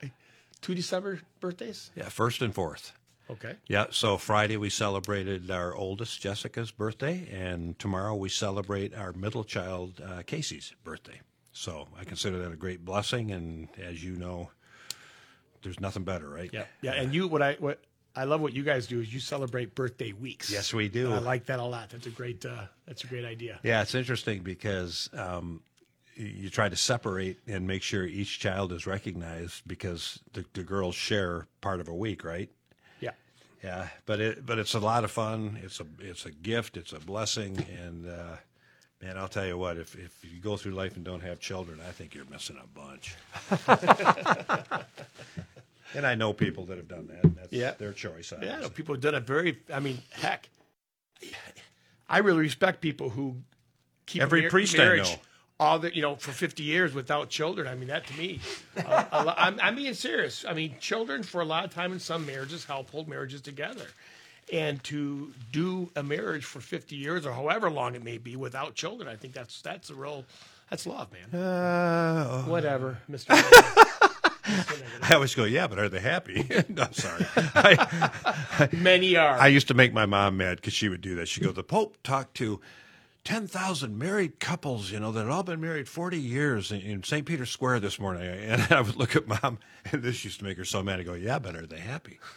[0.61, 1.89] Two December birthdays?
[1.95, 2.93] Yeah, first and fourth.
[3.29, 3.55] Okay.
[3.67, 9.43] Yeah, so Friday we celebrated our oldest, Jessica's birthday, and tomorrow we celebrate our middle
[9.43, 11.21] child, uh, Casey's birthday.
[11.53, 14.51] So I consider that a great blessing, and as you know,
[15.61, 16.49] there's nothing better, right?
[16.51, 16.63] Yeah.
[16.81, 16.93] Yeah.
[16.93, 17.79] And you, what I, what
[18.15, 20.51] I love what you guys do is you celebrate birthday weeks.
[20.51, 21.07] Yes, we do.
[21.07, 21.89] And I like that a lot.
[21.89, 23.59] That's a great, uh, that's a great idea.
[23.63, 25.61] Yeah, it's interesting because um,
[26.15, 30.95] you try to separate and make sure each child is recognized because the, the girls
[30.95, 32.49] share part of a week, right?
[33.63, 33.87] Yeah.
[34.05, 35.59] But it but it's a lot of fun.
[35.63, 36.77] It's a it's a gift.
[36.77, 38.37] It's a blessing, and uh,
[39.01, 39.77] man, I'll tell you what.
[39.77, 42.67] If if you go through life and don't have children, I think you're missing a
[42.67, 43.15] bunch.
[45.95, 47.35] and I know people that have done that.
[47.35, 47.71] That's Yeah.
[47.71, 48.31] their choice.
[48.31, 48.37] Yeah.
[48.53, 48.69] obviously.
[48.75, 50.49] People have done it very, I mean, heck,
[52.09, 53.37] I really respect people who
[54.05, 55.03] keep Every priest I know.
[55.61, 57.67] All the, you know, for 50 years without children.
[57.67, 58.39] I mean, that to me,
[58.83, 60.43] uh, a lo- I'm, I'm being serious.
[60.43, 63.85] I mean, children for a lot of time in some marriages help hold marriages together.
[64.51, 68.73] And to do a marriage for 50 years or however long it may be without
[68.73, 70.25] children, I think that's that's a real
[70.71, 71.39] that's love, man.
[71.39, 73.27] Uh, Whatever, Mr.
[75.03, 76.47] I always go, yeah, but are they happy?
[76.69, 77.25] no, I'm sorry.
[77.37, 79.37] I, Many are.
[79.39, 81.27] I used to make my mom mad because she would do that.
[81.27, 82.59] She'd go, the Pope talked to
[83.23, 87.25] 10,000 married couples, you know, that had all been married 40 years in, in St.
[87.25, 88.21] Peter's Square this morning.
[88.51, 89.59] And I would look at mom,
[89.91, 90.99] and this used to make her so mad.
[90.99, 92.19] I go, yeah, but are they happy?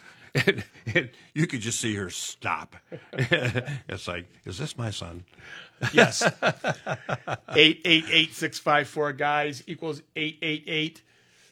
[0.45, 2.75] And, and you could just see her stop.
[3.13, 5.23] it's like, is this my son?
[5.93, 6.23] Yes.
[7.55, 11.01] eight eight eight six five four guys equals eight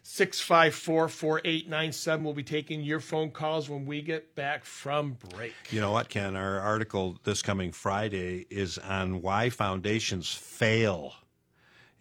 [0.03, 2.25] eight eight six five four four eight nine seven.
[2.25, 5.53] We'll be taking your phone calls when we get back from break.
[5.71, 6.35] You know what, Ken?
[6.35, 11.13] Our article this coming Friday is on why foundations fail.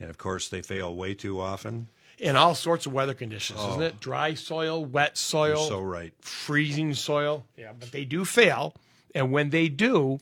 [0.00, 1.88] And of course, they fail way too often.
[2.18, 3.86] In all sorts of weather conditions, isn't oh.
[3.86, 4.00] it?
[4.00, 6.12] Dry soil, wet soil, You're so right.
[6.20, 7.46] freezing soil.
[7.56, 8.74] Yeah, but they do fail.
[9.14, 10.18] And when they do,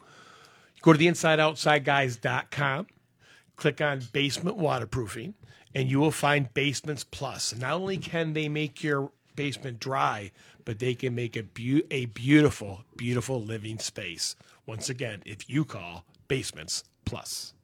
[0.82, 2.86] go to the insideoutsideguys.com,
[3.56, 5.34] click on basement waterproofing,
[5.74, 7.54] and you will find Basements Plus.
[7.56, 10.32] Not only can they make your basement dry,
[10.64, 14.36] but they can make a, beau- a beautiful, beautiful living space.
[14.66, 17.54] Once again, if you call Basements Plus.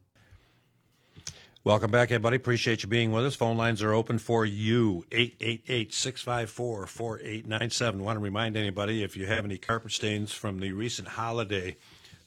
[1.65, 2.37] Welcome back, everybody.
[2.37, 3.35] Appreciate you being with us.
[3.35, 5.05] Phone lines are open for you.
[5.11, 7.97] 888-654-4897.
[7.97, 11.77] Want to remind anybody, if you have any carpet stains from the recent holiday,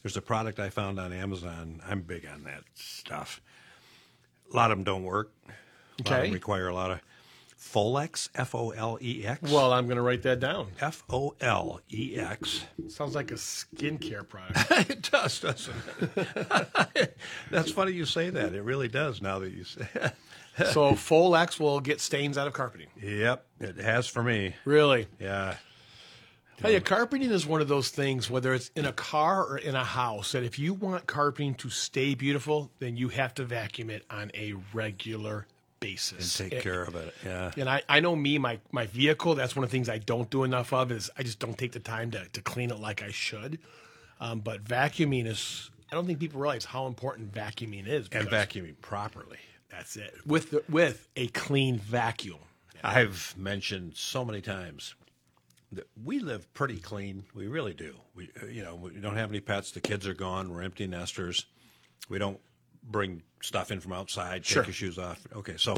[0.03, 1.81] there's a product I found on Amazon.
[1.87, 3.39] I'm big on that stuff.
[4.51, 5.31] A lot of them don't work.
[5.99, 6.27] A lot of Okay.
[6.27, 6.99] them require a lot of
[7.57, 9.51] Folex, F-O-L-E-X.
[9.51, 10.67] Well, I'm going to write that down.
[10.79, 12.63] F-O-L-E-X.
[12.87, 14.71] Sounds like a skincare product.
[14.89, 15.75] it does, doesn't
[16.95, 17.17] it?
[17.51, 18.53] That's funny you say that.
[18.53, 20.13] It really does now that you say it.
[20.71, 22.87] so Folex will get stains out of carpeting.
[23.01, 24.55] Yep, it has for me.
[24.63, 25.07] Really?
[25.19, 25.55] Yeah.
[26.57, 29.75] Tell you, carpeting is one of those things, whether it's in a car or in
[29.75, 33.89] a house, that if you want carpeting to stay beautiful, then you have to vacuum
[33.89, 35.47] it on a regular
[35.79, 36.39] basis.
[36.39, 37.13] And take And- care of it.
[37.25, 37.51] Yeah.
[37.57, 40.29] And I, I know me, my, my vehicle, that's one of the things I don't
[40.29, 43.01] do enough of is I just don't take the time to, to clean it like
[43.01, 43.59] I should.
[44.19, 48.09] Um, but vacuuming is, I don't think people realize how important vacuuming is.
[48.11, 49.37] And vacuuming properly.
[49.69, 50.13] That's it.
[50.25, 52.39] With, the, with a clean vacuum.
[52.83, 54.95] I've mentioned so many times
[55.71, 57.25] that we live pretty clean.
[57.35, 57.95] We really do.
[58.15, 59.71] We, uh, you know, we don't have any pets.
[59.71, 60.51] The kids are gone.
[60.51, 61.45] We're empty nesters.
[62.07, 62.39] We don't
[62.89, 64.45] bring stuff in from outside.
[64.45, 64.63] Sure.
[64.63, 65.25] Take your shoes off.
[65.35, 65.77] Okay, so,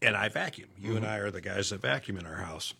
[0.00, 0.70] and I vacuum.
[0.78, 1.14] You and mm-hmm.
[1.14, 2.74] I are the guys that vacuum in our house.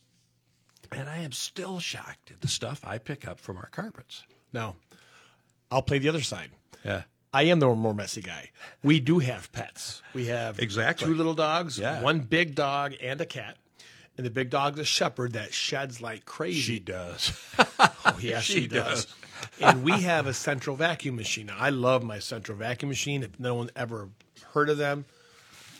[0.93, 4.23] And I am still shocked at the stuff I pick up from our carpets.
[4.53, 4.77] Now,
[5.71, 6.51] I'll play the other side.
[6.85, 7.03] Yeah.
[7.33, 8.51] I am the more messy guy.
[8.83, 10.01] We do have pets.
[10.15, 11.09] We have Exactly.
[11.09, 12.01] two little dogs, Yeah.
[12.03, 13.57] one big dog, and a cat.
[14.17, 16.61] And the big dog's a shepherd that sheds like crazy.
[16.61, 17.39] She does.
[17.79, 19.05] oh, yeah, she, she does.
[19.07, 19.15] does.
[19.61, 21.51] And we have a central vacuum machine.
[21.55, 23.23] I love my central vacuum machine.
[23.23, 24.09] If no one ever
[24.53, 25.05] heard of them,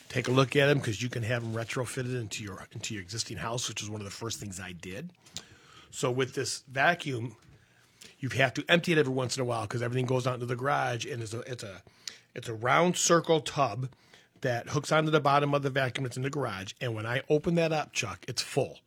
[0.09, 3.03] take a look at them because you can have them retrofitted into your into your
[3.03, 5.11] existing house, which is one of the first things I did.
[5.91, 7.37] So with this vacuum,
[8.19, 10.47] you have to empty it every once in a while because everything goes out into
[10.47, 11.83] the garage, and it's a it's a
[12.35, 13.89] it's a round circle tub
[14.43, 16.73] that hooks onto the bottom of the vacuum that's in the garage.
[16.81, 18.79] And when I open that up, Chuck, it's full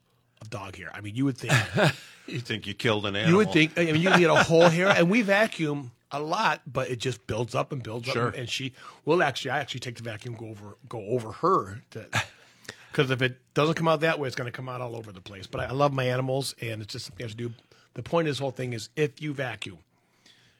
[0.47, 0.89] dog hair.
[0.93, 1.53] I mean, you would think
[2.27, 3.31] you think you killed an animal.
[3.31, 3.77] you would think.
[3.77, 7.27] I mean, you get a whole hair, and we vacuum a lot, but it just
[7.27, 8.29] builds up and builds Sure.
[8.29, 8.35] up.
[8.35, 8.73] And she
[9.05, 11.81] will actually, I actually take the vacuum go over go over her
[12.91, 15.11] because if it doesn't come out that way, it's going to come out all over
[15.11, 15.45] the place.
[15.47, 17.53] But I, I love my animals, and it's just something I have to do.
[17.95, 19.79] The point of this whole thing is if you vacuum,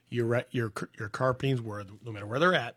[0.10, 2.76] your your your carpetings, where no matter where they're at,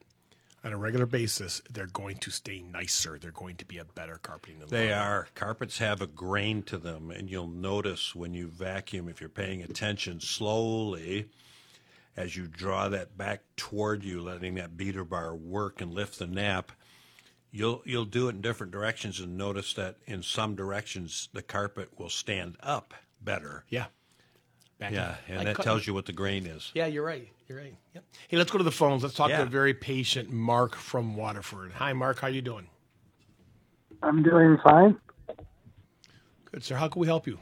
[0.64, 3.18] on a regular basis, they're going to stay nicer.
[3.18, 5.28] They're going to be a better carpeting than They are.
[5.34, 9.62] Carpets have a grain to them, and you'll notice when you vacuum, if you're paying
[9.62, 11.28] attention slowly,
[12.16, 16.26] as you draw that back toward you, letting that beater bar work and lift the
[16.26, 16.72] nap,
[17.50, 21.98] you'll you'll do it in different directions and notice that in some directions the carpet
[21.98, 23.64] will stand up better.
[23.68, 23.86] Yeah.
[24.82, 26.72] Back Yeah, in- and like that cut- tells you what the grain is.
[26.74, 27.28] Yeah, you're right.
[27.46, 27.76] You're right.
[27.94, 28.04] Yep.
[28.26, 29.04] Hey, let's go to the phones.
[29.04, 31.70] Let's talk to a very patient Mark from Waterford.
[31.74, 32.18] Hi, Mark.
[32.18, 32.66] How are you doing?
[34.02, 34.98] I'm doing fine.
[36.50, 36.74] Good, sir.
[36.74, 37.38] How can we help you?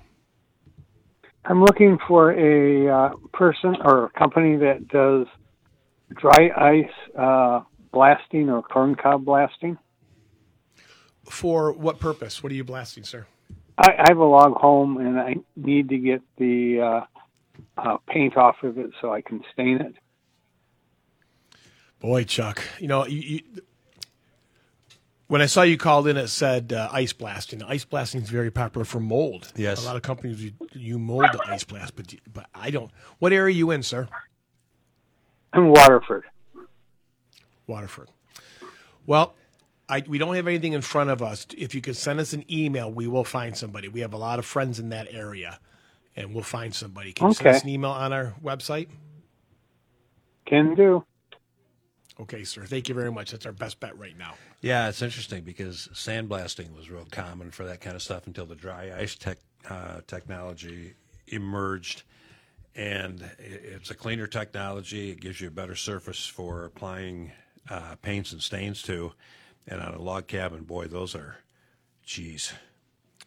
[1.46, 5.26] I'm looking for a uh, person or a company that does
[6.14, 7.60] dry ice uh,
[7.90, 9.78] blasting or corncob blasting.
[11.24, 12.42] For what purpose?
[12.42, 13.26] What are you blasting, sir?
[13.78, 17.00] I, I have a log home and I need to get the uh,
[17.76, 19.94] uh, paint off of it so I can stain it.
[22.00, 23.40] Boy, Chuck, you know, you, you,
[25.26, 27.62] when I saw you called in, it said uh, ice blasting.
[27.62, 29.52] Ice blasting is very popular for mold.
[29.54, 29.82] Yes.
[29.82, 32.90] a lot of companies you, you mold the ice blast, but you- but I don't.
[33.18, 34.08] What area are you in, sir?
[35.52, 36.24] I'm Waterford.
[37.66, 38.08] Waterford.
[39.06, 39.34] Well,
[39.88, 41.46] I, we don't have anything in front of us.
[41.56, 43.88] If you could send us an email, we will find somebody.
[43.88, 45.58] We have a lot of friends in that area,
[46.20, 47.14] and we'll find somebody.
[47.14, 48.88] Can you send us an email on our website?
[50.46, 51.04] Can do.
[52.20, 52.64] Okay, sir.
[52.64, 53.32] Thank you very much.
[53.32, 54.38] That's our best bet right now.
[54.62, 58.56] Yeah, it's interesting because sandblasting was real common for that kind of stuff until the
[58.56, 59.38] dry ice tech,
[59.70, 60.94] uh, technology
[61.28, 62.04] emerged.
[62.76, 65.10] And it's a cleaner technology.
[65.10, 67.32] It gives you a better surface for applying
[67.70, 69.12] uh, paints and stains to.
[69.68, 71.38] And on a log cabin, boy, those are,
[72.04, 72.52] geez,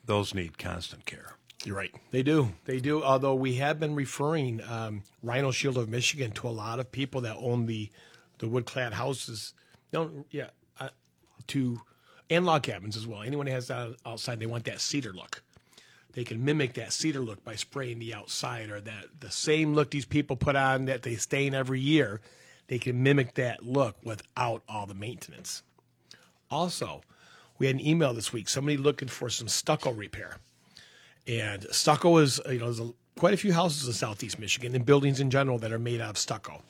[0.06, 1.36] those need constant care.
[1.66, 1.94] You're right.
[2.12, 2.54] They do.
[2.66, 3.04] They do.
[3.04, 7.22] Although we have been referring um, Rhino Shield of Michigan to a lot of people
[7.22, 7.90] that own the
[8.40, 9.54] the wood clad houses.
[9.94, 10.48] No, yeah,
[10.80, 10.90] uh,
[11.48, 11.82] to
[12.30, 13.22] and log cabins as well.
[13.22, 15.44] Anyone who has that outside, they want that cedar look.
[16.14, 19.92] They can mimic that cedar look by spraying the outside or that the same look
[19.92, 22.22] these people put on that they stain every year.
[22.68, 25.64] They can mimic that look without all the maintenance.
[26.52, 27.02] Also,
[27.58, 28.48] we had an email this week.
[28.48, 30.38] Somebody looking for some stucco repair.
[31.28, 34.86] And stucco is, you know, there's a, quite a few houses in Southeast Michigan and
[34.86, 36.62] buildings in general that are made out of stucco.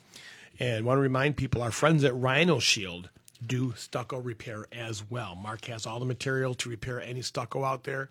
[0.60, 3.10] And want to remind people, our friends at Rhino Shield
[3.44, 5.34] do stucco repair as well.
[5.34, 8.08] Mark has all the material to repair any stucco out there.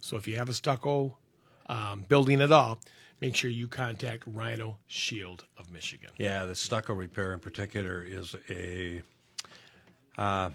[0.00, 1.16] So if you have a stucco
[1.68, 2.78] um, building at all,
[3.20, 6.10] make sure you contact Rhino Shield of Michigan.
[6.16, 9.02] Yeah, the stucco repair in particular is a.
[10.16, 10.50] Uh,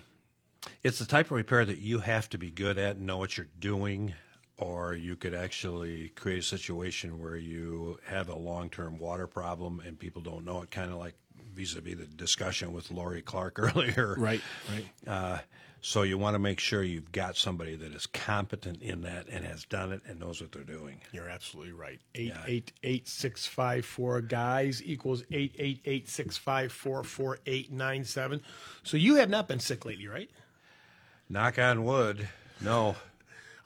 [0.83, 3.37] it's the type of repair that you have to be good at and know what
[3.37, 4.13] you're doing,
[4.61, 9.97] or you could actually create a situation where you have a long-term water problem and
[9.97, 10.71] people don't know it.
[10.71, 11.15] Kind of like
[11.53, 14.15] vis-a-vis the discussion with Lori Clark earlier.
[14.17, 14.41] Right,
[14.71, 14.85] right.
[15.07, 15.39] Uh,
[15.83, 19.43] so you want to make sure you've got somebody that is competent in that and
[19.43, 21.01] has done it and knows what they're doing.
[21.11, 21.99] You're absolutely right.
[22.13, 27.39] Eight eight eight six five four guys equals eight eight eight six five four four
[27.47, 28.41] eight nine seven.
[28.83, 30.29] So you have not been sick lately, right?
[31.29, 32.29] Knock on wood.
[32.61, 32.95] No.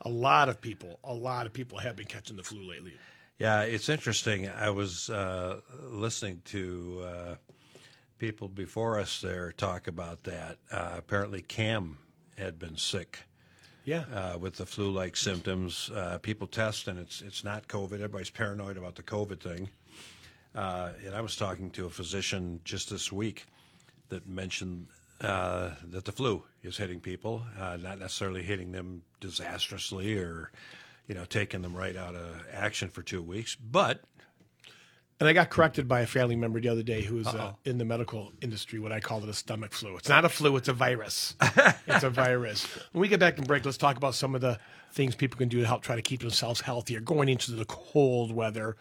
[0.06, 2.93] A lot of people, a lot of people have been catching the flu lately.
[3.39, 4.47] Yeah, it's interesting.
[4.47, 7.36] I was uh, listening to uh,
[8.18, 10.58] people before us there talk about that.
[10.72, 11.97] Uh, apparently, Cam
[12.38, 13.20] had been sick
[13.84, 15.89] Yeah, uh, with the flu-like symptoms.
[15.93, 17.93] Uh, people test, and it's it's not COVID.
[17.93, 19.70] Everybody's paranoid about the COVID thing.
[20.53, 23.45] Uh, and I was talking to a physician just this week
[24.10, 24.88] that mentioned
[25.22, 30.51] uh, that the flu is hitting people, uh, not necessarily hitting them disastrously or,
[31.07, 34.01] you know, taking them right out of action for two weeks, but
[35.20, 37.78] and I got corrected by a family member the other day who was uh, in
[37.78, 38.80] the medical industry.
[38.80, 39.95] What I called it a stomach flu.
[39.95, 40.57] It's not a flu.
[40.57, 41.36] It's a virus.
[41.88, 42.66] it's a virus.
[42.91, 44.59] When we get back from break, let's talk about some of the
[44.91, 48.34] things people can do to help try to keep themselves healthier going into the cold
[48.34, 48.76] weather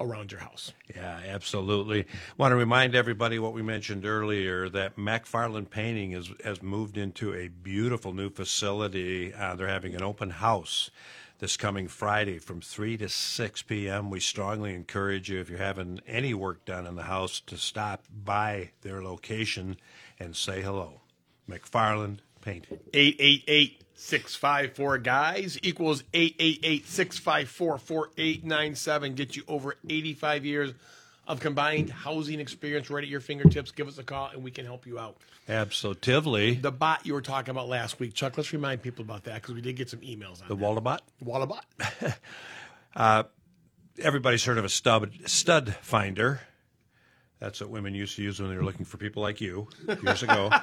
[0.00, 0.72] around your house.
[0.94, 2.06] Yeah, absolutely.
[2.36, 7.34] Want to remind everybody what we mentioned earlier that McFarland Painting is, has moved into
[7.34, 9.32] a beautiful new facility.
[9.34, 10.90] Uh, they're having an open house
[11.38, 14.10] this coming Friday from 3 to 6 p.m.
[14.10, 18.04] We strongly encourage you, if you're having any work done in the house, to stop
[18.12, 19.76] by their location
[20.18, 21.00] and say hello.
[21.48, 22.78] McFarland Painting.
[22.92, 29.14] 888 654 guys equals 888 654 4897.
[29.14, 30.72] Get you over 85 years
[31.26, 33.72] of combined housing experience right at your fingertips.
[33.72, 35.16] Give us a call and we can help you out.
[35.48, 36.54] Absolutely.
[36.54, 39.54] The bot you were talking about last week, Chuck, let's remind people about that because
[39.54, 40.64] we did get some emails on The that.
[40.64, 41.00] Walabot.
[41.24, 42.14] Walabot.
[42.96, 43.22] Uh,
[44.02, 46.40] everybody's heard of a stud stud finder.
[47.38, 49.68] That's what women used to use when they were looking for people like you
[50.02, 50.50] years ago.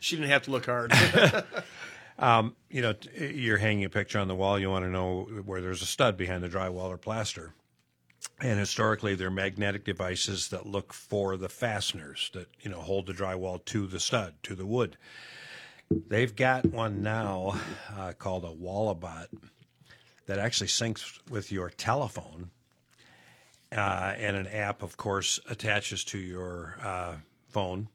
[0.00, 0.92] She didn't have to look hard.
[2.18, 4.58] you know, t- you're hanging a picture on the wall.
[4.58, 7.54] You want to know where there's a stud behind the drywall or plaster.
[8.40, 13.12] And historically, they're magnetic devices that look for the fasteners that you know hold the
[13.12, 14.96] drywall to the stud, to the wood.
[15.90, 17.60] They've got one now
[17.96, 19.26] uh, called a Walabot
[20.26, 22.50] that actually syncs with your telephone,
[23.70, 27.16] uh, and an app, of course, attaches to your uh,
[27.48, 27.88] phone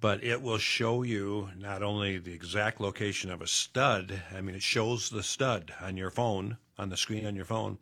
[0.00, 4.54] but it will show you not only the exact location of a stud, I mean,
[4.54, 7.78] it shows the stud on your phone, on the screen on your phone,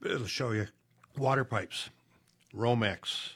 [0.00, 0.68] but it'll show you
[1.16, 1.90] water pipes,
[2.54, 3.32] Romex.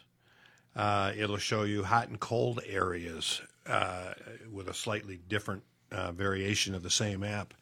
[0.74, 4.14] Uh, it'll show you hot and cold areas uh,
[4.50, 7.54] with a slightly different uh, variation of the same app.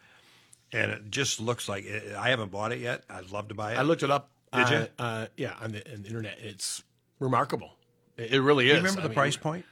[0.73, 3.03] And it just looks like it, I haven't bought it yet.
[3.11, 3.79] I'd love to buy it.
[3.79, 4.31] I looked it up.
[4.53, 4.87] Did uh, you?
[4.99, 6.39] Uh, yeah, on the, on the internet.
[6.41, 6.85] It's
[7.19, 7.73] remarkable.
[8.17, 8.73] It, really is.
[8.73, 9.65] Do you remember I the mean, price point?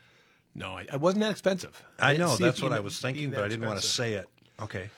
[0.59, 1.83] No, I- it wasn't that expensive.
[1.99, 4.29] I didn't know that's what I was thinking, but I didn't want to say it.
[4.61, 4.91] Okay.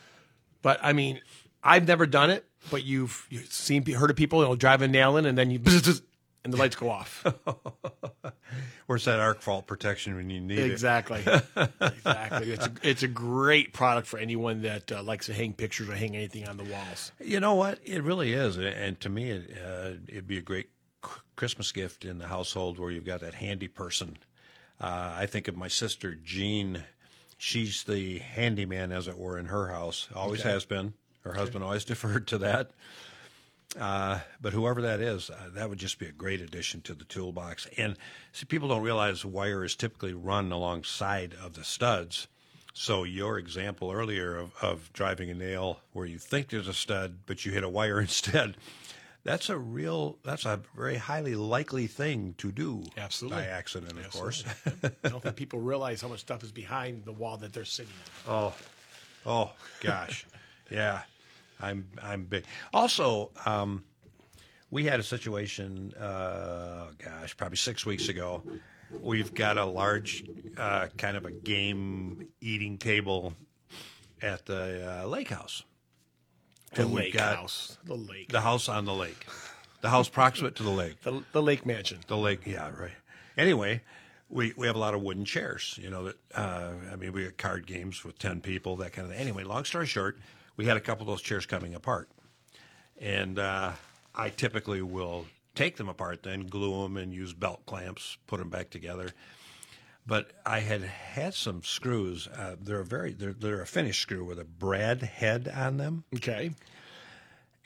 [0.62, 1.20] But I mean,
[1.62, 2.44] I've never done it.
[2.70, 5.60] But you've you've seen heard of people, you know, driving nail in, and then you
[6.44, 7.24] and the lights go off.
[8.86, 10.70] Where's that arc fault protection when you need it?
[10.70, 11.20] exactly,
[11.80, 12.50] exactly.
[12.50, 15.94] It's a, it's a great product for anyone that uh, likes to hang pictures or
[15.94, 17.12] hang anything on the walls.
[17.20, 17.78] You know what?
[17.84, 20.70] It really is, and to me, it, uh, it'd be a great
[21.36, 24.18] Christmas gift in the household where you've got that handy person.
[24.80, 26.84] Uh, I think of my sister Jean.
[27.36, 30.08] She's the handyman, as it were, in her house.
[30.14, 30.94] Always has been.
[31.22, 32.70] Her husband always deferred to that.
[33.78, 37.04] Uh, but whoever that is, uh, that would just be a great addition to the
[37.04, 37.68] toolbox.
[37.76, 37.96] And
[38.32, 42.26] see, people don't realize wire is typically run alongside of the studs.
[42.72, 47.18] So your example earlier of, of driving a nail where you think there's a stud,
[47.26, 48.56] but you hit a wire instead,
[49.24, 52.84] that's a real, that's a very highly likely thing to do.
[52.96, 53.42] Absolutely.
[53.42, 54.44] By accident, of course.
[55.04, 57.92] I don't think people realize how much stuff is behind the wall that they're sitting
[58.26, 58.52] on.
[59.26, 60.26] Oh, oh gosh,
[60.70, 61.02] yeah,
[61.60, 62.44] I'm I'm big.
[62.72, 63.84] Also, um,
[64.70, 65.92] we had a situation.
[65.94, 68.42] Uh, gosh, probably six weeks ago.
[69.00, 70.24] We've got a large,
[70.56, 73.34] uh, kind of a game eating table
[74.20, 75.62] at the uh, lake house.
[76.74, 77.78] The And lake got house.
[77.84, 78.28] The lake.
[78.28, 79.26] The house on the lake.
[79.80, 81.00] The house proximate to the lake.
[81.02, 81.98] The, the lake mansion.
[82.06, 82.90] The lake, yeah, right.
[83.36, 83.82] Anyway,
[84.28, 85.78] we we have a lot of wooden chairs.
[85.82, 86.16] You know that.
[86.34, 89.20] Uh, I mean, we got card games with ten people, that kind of thing.
[89.20, 90.18] Anyway, long story short,
[90.56, 92.08] we had a couple of those chairs coming apart,
[93.00, 93.72] and uh,
[94.14, 98.50] I typically will take them apart, then glue them and use belt clamps, put them
[98.50, 99.10] back together.
[100.06, 102.26] But I had had some screws.
[102.26, 106.04] Uh, they're a very they're, they're a finished screw with a brad head on them.
[106.16, 106.52] Okay.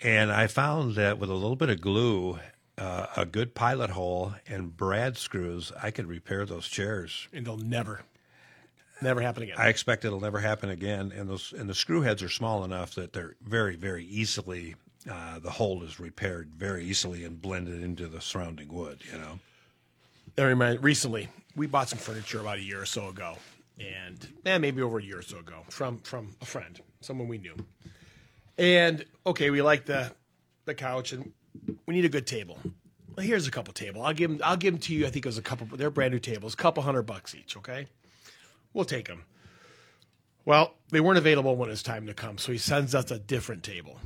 [0.02, 2.38] And I found that with a little bit of glue,
[2.76, 7.28] uh, a good pilot hole, and brad screws, I could repair those chairs.
[7.32, 8.02] And they'll never,
[9.00, 9.56] never happen again.
[9.56, 11.12] I expect it'll never happen again.
[11.16, 14.74] And those and the screw heads are small enough that they're very, very easily.
[15.10, 19.00] Uh, the hole is repaired very easily and blended into the surrounding wood.
[19.10, 19.38] You know.
[20.36, 23.36] I remind recently we bought some furniture about a year or so ago,
[23.78, 27.38] and eh, maybe over a year or so ago from from a friend, someone we
[27.38, 27.54] knew.
[28.58, 30.12] And okay, we like the
[30.64, 31.32] the couch, and
[31.86, 32.58] we need a good table.
[33.16, 34.02] Well, here's a couple table.
[34.02, 34.40] I'll give them.
[34.42, 35.06] I'll give them to you.
[35.06, 35.68] I think it was a couple.
[35.76, 37.56] They're brand new tables, couple hundred bucks each.
[37.56, 37.86] Okay,
[38.72, 39.24] we'll take them.
[40.44, 43.62] Well, they weren't available when it's time to come, so he sends us a different
[43.62, 43.98] table.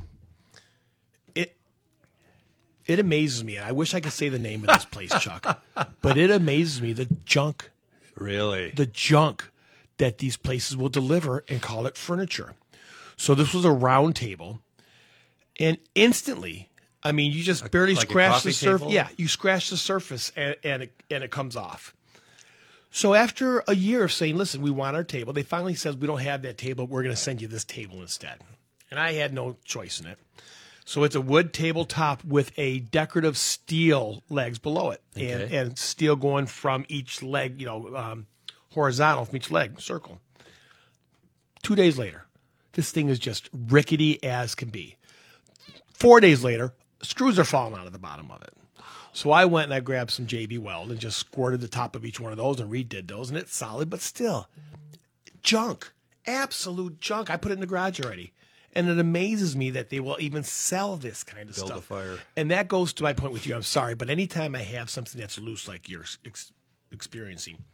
[2.89, 3.57] It amazes me.
[3.57, 5.63] and I wish I could say the name of this place, Chuck,
[6.01, 7.71] but it amazes me the junk,
[8.17, 8.71] Really.
[8.71, 9.51] the junk
[9.99, 12.55] that these places will deliver and call it furniture.
[13.17, 14.61] So this was a round table,
[15.61, 16.71] and instantly,
[17.03, 18.91] I mean, you just barely like scratch the surface.
[18.91, 21.95] Yeah, you scratch the surface, and, and it and it comes off.
[22.91, 26.07] So after a year of saying, "Listen, we want our table," they finally says, "We
[26.07, 26.87] don't have that table.
[26.87, 28.39] We're going to send you this table instead."
[28.91, 30.19] And I had no choice in it.
[30.89, 36.17] So it's a wood tabletop with a decorative steel legs below it, and and steel
[36.17, 38.27] going from each leg, you know, um,
[38.73, 40.19] horizontal from each leg, circle.
[41.63, 42.25] Two days later,
[42.73, 44.97] this thing is just rickety as can be.
[45.93, 46.73] Four days later,
[47.03, 48.55] screws are falling out of the bottom of it.
[49.13, 52.07] So I went and I grabbed some JB Weld and just squirted the top of
[52.07, 54.49] each one of those and redid those, and it's solid, but still
[55.43, 55.93] junk,
[56.27, 57.29] absolute junk.
[57.29, 58.33] I put it in the garage already,
[58.75, 61.85] and it amazes me that they will even sell this kind of Build a stuff.
[61.85, 62.19] fire.
[62.37, 63.55] And that goes to my point with you.
[63.55, 66.53] I'm sorry, but anytime I have something that's loose like you're ex-
[66.93, 67.65] experiencing,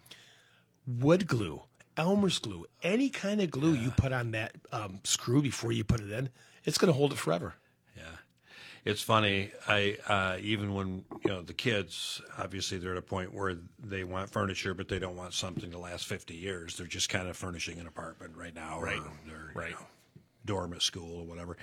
[0.86, 1.62] wood glue,
[1.96, 6.00] Elmer's glue, any kind of glue you put on that um, screw before you put
[6.00, 6.28] it in,
[6.64, 7.54] it's going to hold it forever.
[7.96, 8.02] Yeah,
[8.84, 9.52] it's funny.
[9.68, 14.02] I uh, even when you know the kids, obviously they're at a point where they
[14.02, 16.76] want furniture, but they don't want something to last fifty years.
[16.76, 18.98] They're just kind of furnishing an apartment right now, Right.
[18.98, 19.68] Or Right.
[19.70, 19.86] You know,
[20.44, 21.56] dorm at school or whatever.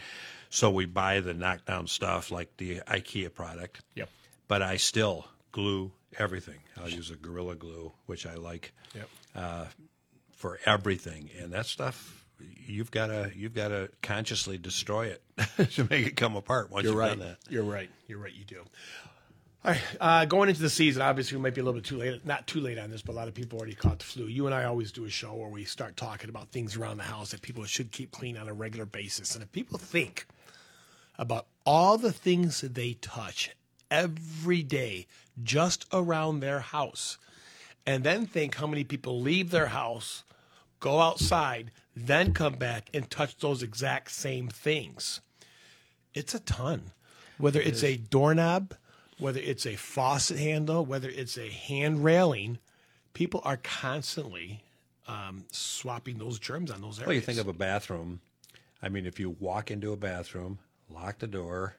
[0.50, 3.82] So we buy the knockdown stuff like the IKEA product.
[3.96, 4.10] Yep.
[4.48, 6.60] But I still glue everything.
[6.82, 9.10] I'll use a Gorilla Glue, which I like Yep.
[9.36, 9.66] Uh,
[10.36, 12.26] for everything, and that stuff
[12.66, 15.22] you've got to you've got to consciously destroy it
[15.74, 17.10] to make it come apart once You're you've right.
[17.10, 17.38] done that.
[17.50, 17.90] You're right.
[18.08, 18.34] You're right.
[18.34, 18.64] You do.
[19.64, 19.82] All right.
[20.00, 22.26] Uh, going into the season, obviously, we might be a little bit too late.
[22.26, 24.26] Not too late on this, but a lot of people already caught the flu.
[24.26, 27.04] You and I always do a show where we start talking about things around the
[27.04, 29.36] house that people should keep clean on a regular basis.
[29.36, 30.26] And if people think
[31.20, 33.52] about all the things that they touch
[33.92, 35.06] every day
[35.44, 37.20] just around their house,
[37.86, 40.24] and then think how many people leave their house,
[40.80, 45.22] go outside, then come back and touch those exact same things.
[46.16, 46.94] It's a ton.
[47.38, 48.74] Whether it's a doorknob,
[49.22, 52.58] whether it's a faucet handle, whether it's a hand railing,
[53.14, 54.64] people are constantly
[55.08, 57.08] um, swapping those germs on those areas.
[57.08, 58.22] Well, you think of a bathroom.
[58.82, 60.60] I mean, if you walk into a bathroom,
[60.90, 61.76] lock the door,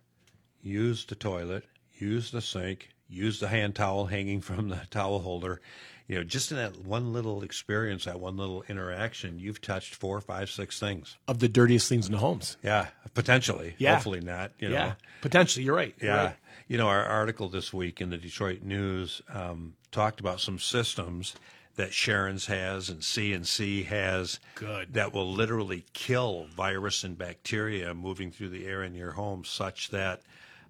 [0.63, 1.65] use the toilet,
[1.99, 5.61] use the sink, use the hand towel hanging from the towel holder,
[6.09, 10.21] you know, just in that one little experience, that one little interaction, you've touched four,
[10.21, 11.17] five, six things.
[11.29, 12.57] of the dirtiest things in the homes.
[12.63, 13.75] Yeah, potentially.
[13.79, 13.95] Yeah.
[13.95, 14.53] Hopefully not.
[14.59, 14.75] You know.
[14.75, 15.65] Yeah, potentially.
[15.65, 15.95] You're right.
[16.01, 16.25] You're Yeah.
[16.25, 16.37] right.
[16.73, 21.35] You know, our article this week in the Detroit News um, talked about some systems
[21.77, 24.95] that Sharon's has and CNC has Good.
[24.95, 29.91] that will literally kill virus and bacteria moving through the air in your home such
[29.91, 30.23] that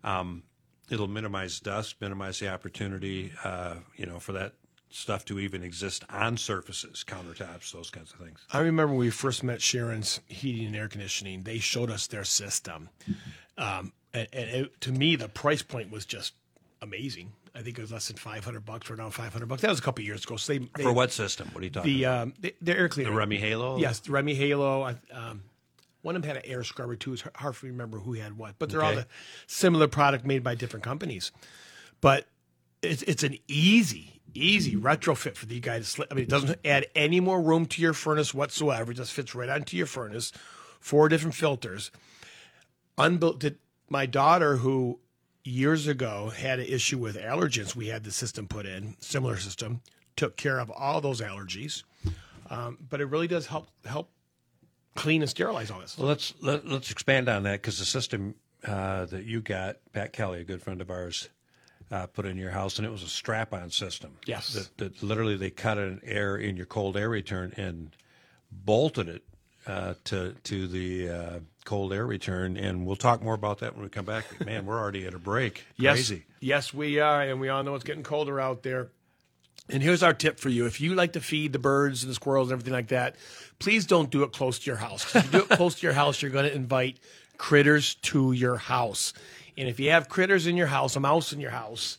[0.03, 0.43] um,
[0.91, 4.55] it'll minimize dust, minimize the opportunity, uh, you know, for that
[4.91, 8.41] stuff to even exist on surfaces, countertops, those kinds of things.
[8.53, 11.43] I remember when we first met Sharon's Heating and Air Conditioning.
[11.45, 12.91] They showed us their system,
[13.59, 16.35] um, and, and it, to me, the price point was just
[16.81, 17.33] amazing.
[17.55, 18.89] I think it was less than five hundred bucks.
[18.89, 19.63] We're now five hundred bucks.
[19.63, 20.37] That was a couple years ago.
[20.37, 21.49] So they, they For what system?
[21.53, 22.23] What are you talking the about?
[22.23, 23.79] um, the, the air cleaner, The REME HALO?
[23.79, 24.97] Yes, the REME HALO.
[25.13, 25.43] Um,
[26.01, 27.13] one of them had an air scrubber too.
[27.13, 29.07] It's hard for me to remember who had what, but they're all the
[29.47, 31.31] similar product made by different companies.
[32.01, 32.27] But
[32.81, 36.09] it's it's an easy, easy retrofit for the guy to slip.
[36.11, 38.93] I mean, it doesn't add any more room to your furnace whatsoever.
[38.93, 40.33] It just fits right onto your furnace.
[40.81, 41.93] Four different filters.
[43.03, 43.39] Unbuilt.
[43.41, 45.01] Did my daughter who
[45.45, 47.75] years ago had an issue with allergens?
[47.75, 49.81] We had the system put in, similar system,
[50.17, 51.83] took care of all those allergies.
[52.51, 54.11] Um, but it really does help help
[54.95, 55.97] clean and sterilize all this.
[55.97, 58.35] Well, let's let, let's expand on that because the system
[58.67, 61.29] uh, that you got, Pat Kelly, a good friend of ours,
[61.91, 64.17] uh, put in your house, and it was a strap-on system.
[64.27, 64.53] Yes.
[64.55, 67.97] that, that literally they cut an air in your cold air return and
[68.51, 69.25] bolted it
[69.67, 73.83] uh, to to the uh, cold air return, and we'll talk more about that when
[73.85, 74.25] we come back.
[74.39, 75.65] But man, we're already at a break.
[75.77, 76.25] Yes, Crazy.
[76.41, 78.89] yes, we are, and we all know it's getting colder out there.
[79.69, 82.15] And here's our tip for you: if you like to feed the birds and the
[82.15, 83.17] squirrels and everything like that,
[83.59, 85.15] please don't do it close to your house.
[85.15, 86.99] If you do it close to your house, you're going to invite
[87.39, 89.13] critters to your house.
[89.57, 91.97] And if you have critters in your house, a mouse in your house,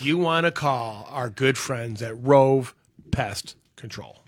[0.00, 2.74] you want to call our good friends at Rove
[3.12, 4.18] Pest Control.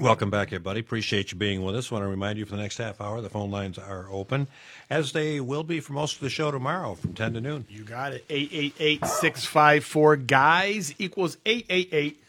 [0.00, 0.80] Welcome back, everybody.
[0.80, 1.88] Appreciate you being with us.
[1.88, 4.48] want to remind you for the next half hour, the phone lines are open,
[4.90, 7.64] as they will be for most of the show tomorrow from 10 to noon.
[7.70, 8.24] You got it.
[8.28, 12.20] 888 654 guys equals 888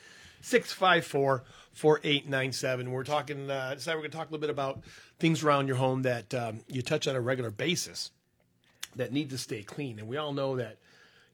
[0.41, 1.43] 654
[1.74, 2.91] 4897.
[2.91, 4.82] We're talking, uh, we're going to talk a little bit about
[5.18, 8.11] things around your home that um, you touch on a regular basis
[8.95, 9.97] that need to stay clean.
[9.97, 10.78] And we all know that,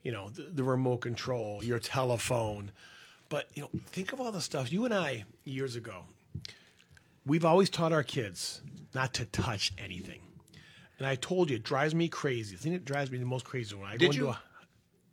[0.02, 2.72] you know, the, the remote control, your telephone.
[3.28, 4.72] But, you know, think of all the stuff.
[4.72, 6.04] You and I, years ago,
[7.26, 8.62] we've always taught our kids
[8.94, 10.20] not to touch anything.
[10.98, 12.54] And I told you, it drives me crazy.
[12.56, 14.28] The thing that drives me the most crazy when I go Did into you?
[14.28, 14.40] a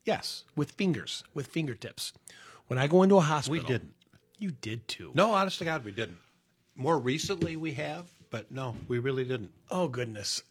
[0.06, 2.14] yes, with fingers, with fingertips.
[2.68, 3.94] When I go into a hospital, we didn't.
[4.38, 5.12] You did too.
[5.16, 6.18] No, honest to God, we didn't.
[6.76, 9.52] More recently, we have, but no, we really didn't.
[9.72, 10.44] Oh goodness.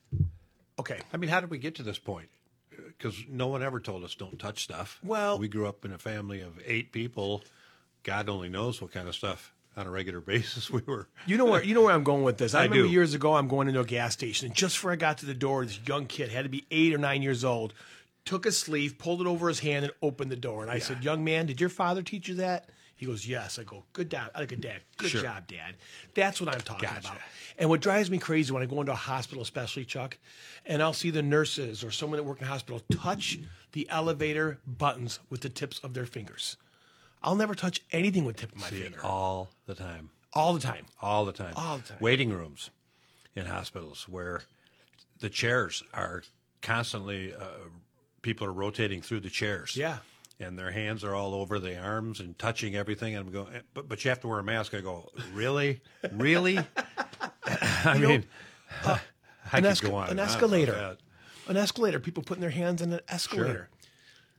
[0.79, 1.01] Okay.
[1.12, 2.29] I mean, how did we get to this point?
[2.71, 4.99] Because no one ever told us don't touch stuff.
[5.03, 7.45] Well- we grew up in a family of eight people.
[8.03, 11.09] God only knows what kind of stuff on a regular basis we were.
[11.26, 12.55] You know where you know where I'm going with this.
[12.55, 12.91] I, I remember do.
[12.93, 15.35] years ago I'm going into a gas station and just before I got to the
[15.35, 17.72] door, this young kid had to be eight or nine years old,
[18.24, 20.62] took a sleeve, pulled it over his hand, and opened the door.
[20.62, 22.68] And I said, Young man, did your father teach you that?
[22.97, 23.59] He goes, Yes.
[23.59, 24.31] I go, Good dad.
[24.35, 24.81] I like a dad.
[24.97, 25.22] Good Sure.
[25.22, 25.76] job, Dad.
[26.14, 27.09] That's what I'm talking Gotcha.
[27.09, 27.20] about.
[27.57, 30.18] And what drives me crazy when I go into a hospital, especially Chuck,
[30.66, 33.39] and I'll see the nurses or someone that work in a hospital touch
[33.72, 36.57] the elevator buttons with the tips of their fingers.
[37.23, 39.01] I'll never touch anything with tip of my finger.
[39.05, 40.11] all the time.
[40.35, 40.87] All the time.
[41.03, 41.53] All the time.
[41.57, 41.99] All the time.
[42.01, 42.71] Waiting rooms
[43.35, 44.43] in hospitals where
[45.21, 46.23] the chairs are
[46.62, 47.45] constantly uh,
[48.23, 49.77] people are rotating through the chairs.
[49.77, 49.99] Yeah.
[50.41, 53.16] And their hands are all over the arms and touching everything.
[53.16, 54.73] And I'm going, "Eh, but, but you have to wear a mask.
[54.75, 55.81] I go, really?
[56.12, 56.59] Really?
[57.85, 58.25] I mean,
[58.85, 58.93] I
[59.53, 60.97] an, could esca- go on an about escalator.
[61.49, 61.99] An escalator.
[61.99, 63.69] People putting their hands on an escalator.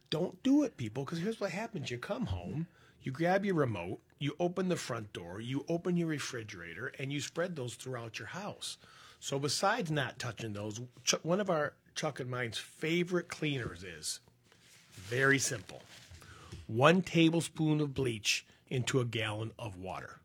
[0.10, 1.92] Don't do it, people, because here's what happens.
[1.92, 2.68] You come home,
[3.04, 7.22] you grab your remote, you open the front door, you open your refrigerator, and you
[7.22, 8.78] spread those throughout your house.
[9.20, 10.82] So besides not touching those,
[11.24, 14.22] one of our Chuck and mine's favorite cleaners is
[14.94, 15.82] very simple.
[16.68, 20.20] One tablespoon of bleach into a gallon of water.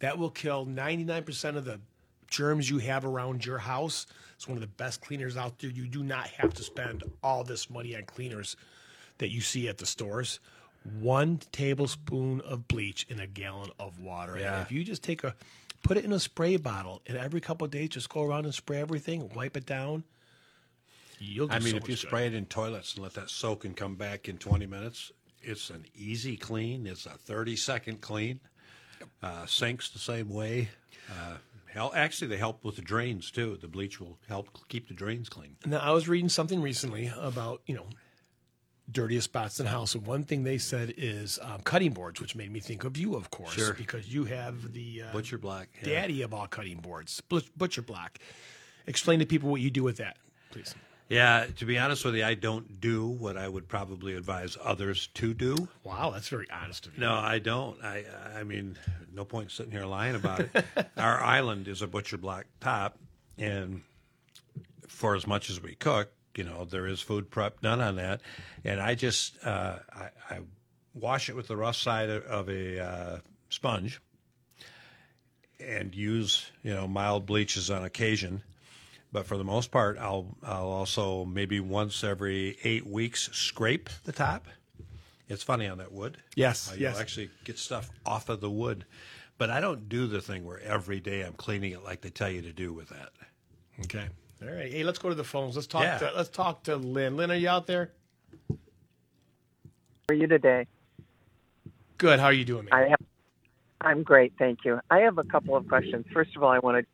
[0.00, 1.80] That will kill 99% of the
[2.28, 4.06] germs you have around your house.
[4.36, 5.70] It's one of the best cleaners out there.
[5.70, 8.56] You do not have to spend all this money on cleaners
[9.18, 10.40] that you see at the stores.
[11.00, 14.38] One tablespoon of bleach in a gallon of water.
[14.38, 14.54] Yeah.
[14.54, 15.34] And if you just take a,
[15.82, 18.54] put it in a spray bottle, and every couple of days just go around and
[18.54, 20.04] spray everything, wipe it down.
[21.18, 21.98] You'll I mean, so if you good.
[21.98, 25.10] spray it in toilets and let that soak and come back in 20 minutes,
[25.42, 26.86] it's an easy clean.
[26.86, 28.40] It's a 30 second clean.
[29.22, 30.68] Uh, sinks the same way.
[31.10, 31.36] Uh,
[31.72, 33.56] hell, actually, they help with the drains too.
[33.60, 35.56] The bleach will help keep the drains clean.
[35.66, 37.86] Now, I was reading something recently about, you know,
[38.90, 39.94] dirtiest spots in the house.
[39.94, 43.14] And one thing they said is um, cutting boards, which made me think of you,
[43.16, 43.74] of course, Sure.
[43.74, 46.00] because you have the uh, Butcher block, yeah.
[46.00, 47.20] daddy of all cutting boards,
[47.56, 48.18] Butcher Block.
[48.86, 50.16] Explain to people what you do with that,
[50.50, 50.74] please.
[51.10, 55.08] Yeah, to be honest with you, I don't do what I would probably advise others
[55.14, 55.68] to do.
[55.82, 57.00] Wow, that's very honest of you.
[57.00, 57.82] No, I don't.
[57.82, 58.04] I
[58.36, 58.76] I mean,
[59.14, 60.50] no point sitting here lying about it.
[60.98, 62.98] Our island is a butcher block top,
[63.38, 63.80] and
[64.86, 68.20] for as much as we cook, you know, there is food prep done on that,
[68.64, 70.38] and I just uh, I, I
[70.94, 73.18] wash it with the rough side of, of a uh,
[73.50, 74.00] sponge,
[75.60, 78.42] and use you know mild bleaches on occasion.
[79.10, 84.12] But for the most part, I'll I'll also maybe once every eight weeks scrape the
[84.12, 84.46] top.
[85.28, 86.16] It's funny on that wood.
[86.36, 86.92] Yes, Uh, yes.
[86.94, 88.86] You'll actually get stuff off of the wood.
[89.36, 92.30] But I don't do the thing where every day I'm cleaning it like they tell
[92.30, 93.10] you to do with that.
[93.84, 94.08] Okay.
[94.40, 94.70] All right.
[94.70, 95.56] Hey, let's go to the phones.
[95.56, 95.82] Let's talk.
[95.82, 95.98] Yeah.
[95.98, 97.16] To, let's talk to Lynn.
[97.16, 97.92] Lynn, are you out there?
[100.08, 100.66] are you today?
[101.98, 102.20] Good.
[102.20, 102.72] How are you doing, man?
[102.72, 103.00] I have,
[103.80, 104.80] I'm great, thank you.
[104.90, 106.06] I have a couple of questions.
[106.12, 106.86] First of all, I want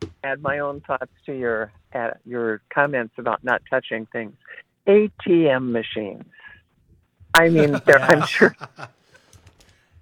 [0.00, 4.34] to add my own thoughts to your uh, your comments about not touching things.
[4.86, 6.24] ATM machines.
[7.34, 8.54] I mean, they're, I'm sure,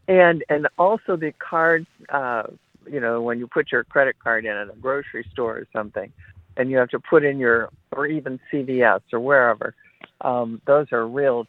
[0.07, 1.87] and and also the cards.
[2.09, 2.45] Uh,
[2.91, 6.13] you know, when you put your credit card in at a grocery store or something,
[6.59, 9.75] and you have to put in your or even CVS or wherever.
[10.21, 11.47] Um, those are real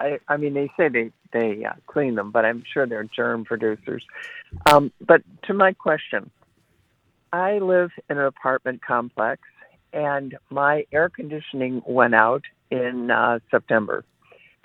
[0.00, 3.44] I, I mean, they say they they uh, clean them, but I'm sure they're germ
[3.44, 4.04] producers.
[4.70, 6.30] Um, but to my question,
[7.32, 9.42] I live in an apartment complex,
[9.92, 14.04] and my air conditioning went out in uh, September,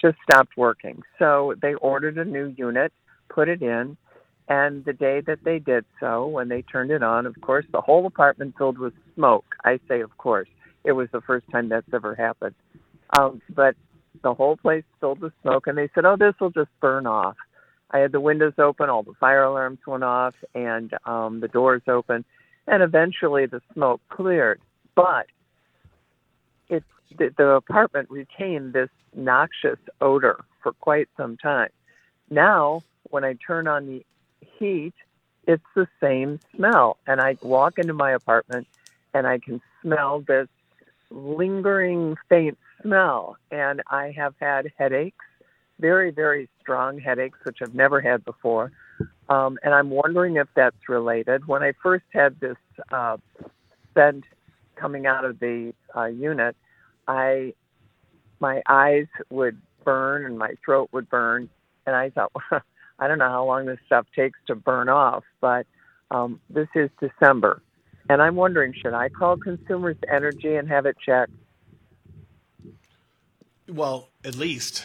[0.02, 1.04] just stopped working.
[1.20, 2.92] So they ordered a new unit,
[3.30, 3.96] put it in,
[4.48, 7.82] and the day that they did so, when they turned it on, of course, the
[7.82, 9.46] whole apartment filled with smoke.
[9.66, 10.48] I say, of course,
[10.84, 12.56] it was the first time that's ever happened.
[13.18, 13.76] Um, but
[14.24, 17.36] the whole place filled with smoke, and they said, "Oh, this will just burn off."
[17.92, 21.84] I had the windows open, all the fire alarms went off, and um, the doors
[21.88, 22.26] open,
[22.68, 24.60] and eventually the smoke cleared.
[24.96, 25.28] But
[26.70, 26.84] it
[27.18, 31.70] the, the apartment retained this noxious odor for quite some time.
[32.30, 34.06] Now, when I turn on the
[34.58, 34.94] heat,
[35.46, 38.68] it's the same smell, and I walk into my apartment,
[39.14, 40.48] and I can smell this
[41.10, 45.26] lingering faint smell and I have had headaches,
[45.80, 48.72] very, very strong headaches, which I've never had before.
[49.30, 51.48] Um, and I'm wondering if that's related.
[51.48, 52.58] When I first had this
[52.92, 53.18] uh,
[53.94, 54.24] scent
[54.76, 56.56] coming out of the uh, unit,
[57.08, 57.54] I
[58.40, 61.50] my eyes would burn and my throat would burn,
[61.86, 62.32] and I thought,
[63.00, 65.66] I don't know how long this stuff takes to burn off, but
[66.12, 67.62] um, this is December,
[68.10, 71.32] and I'm wondering, should I call Consumers Energy and have it checked?
[73.70, 74.84] Well, at least.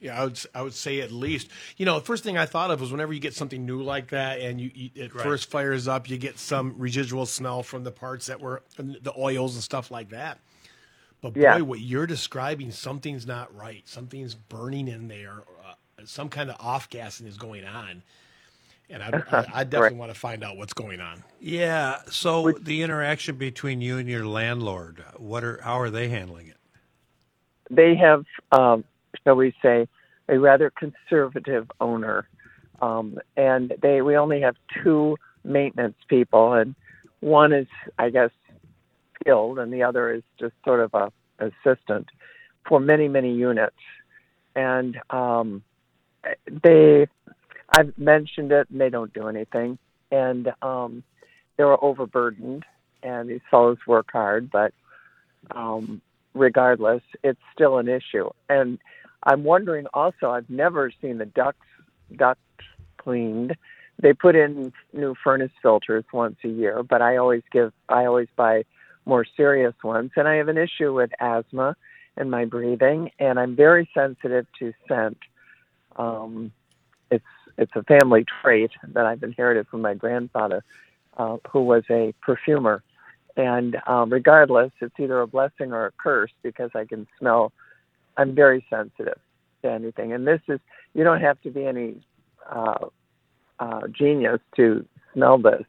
[0.00, 1.48] Yeah, I would I would say at least.
[1.78, 4.08] You know, the first thing I thought of was whenever you get something new like
[4.10, 7.92] that, and you, you it first fires up, you get some residual smell from the
[7.92, 10.40] parts that were the oils and stuff like that.
[11.22, 11.60] But boy, Yeah.
[11.62, 13.82] what you're describing, something's not right.
[13.88, 15.44] Something's burning in there.
[16.04, 18.02] Some kind of off gassing is going on,
[18.90, 19.98] and I, I, I definitely Right.
[19.98, 21.24] want to find out what's going on.
[21.40, 22.00] Yeah.
[22.10, 26.56] So the interaction between you and your landlord, what are how are they handling it?
[27.70, 28.84] they have, um,
[29.24, 29.88] shall we say,
[30.28, 32.28] a rather conservative owner,
[32.82, 36.74] um, and they we only have two maintenance people, and
[37.20, 37.66] one is,
[37.98, 38.30] I guess,
[39.20, 42.08] skilled, and the other is just sort of a assistant.
[42.68, 43.76] for many many units,
[44.56, 45.62] and um,
[46.62, 47.06] they
[47.68, 49.78] I've mentioned it and they don't do anything,
[50.10, 51.02] and um,
[51.56, 52.64] they were overburdened,
[53.02, 54.72] and these fellows work hard, but
[55.50, 56.00] um,
[56.34, 58.30] regardless, it's still an issue.
[58.48, 58.78] And
[59.22, 61.66] I'm wondering also, I've never seen the ducts
[62.14, 62.40] ducts
[62.98, 63.56] cleaned.
[64.00, 68.28] They put in new furnace filters once a year, but I always give I always
[68.36, 68.64] buy
[69.06, 70.10] more serious ones.
[70.16, 71.76] And I have an issue with asthma
[72.16, 75.18] and my breathing, and I'm very sensitive to scent.
[75.96, 76.52] Um,
[77.10, 77.24] it's
[77.56, 80.64] it's a family trait that I've inherited from my grandfather,
[81.16, 82.82] uh, who was a perfumer.
[83.36, 87.52] And um, regardless, it's either a blessing or a curse because I can smell.
[88.16, 89.18] I'm very sensitive
[89.62, 90.60] to anything, and this is
[90.94, 91.96] you don't have to be any
[92.48, 92.86] uh,
[93.58, 95.64] uh, genius to smell this.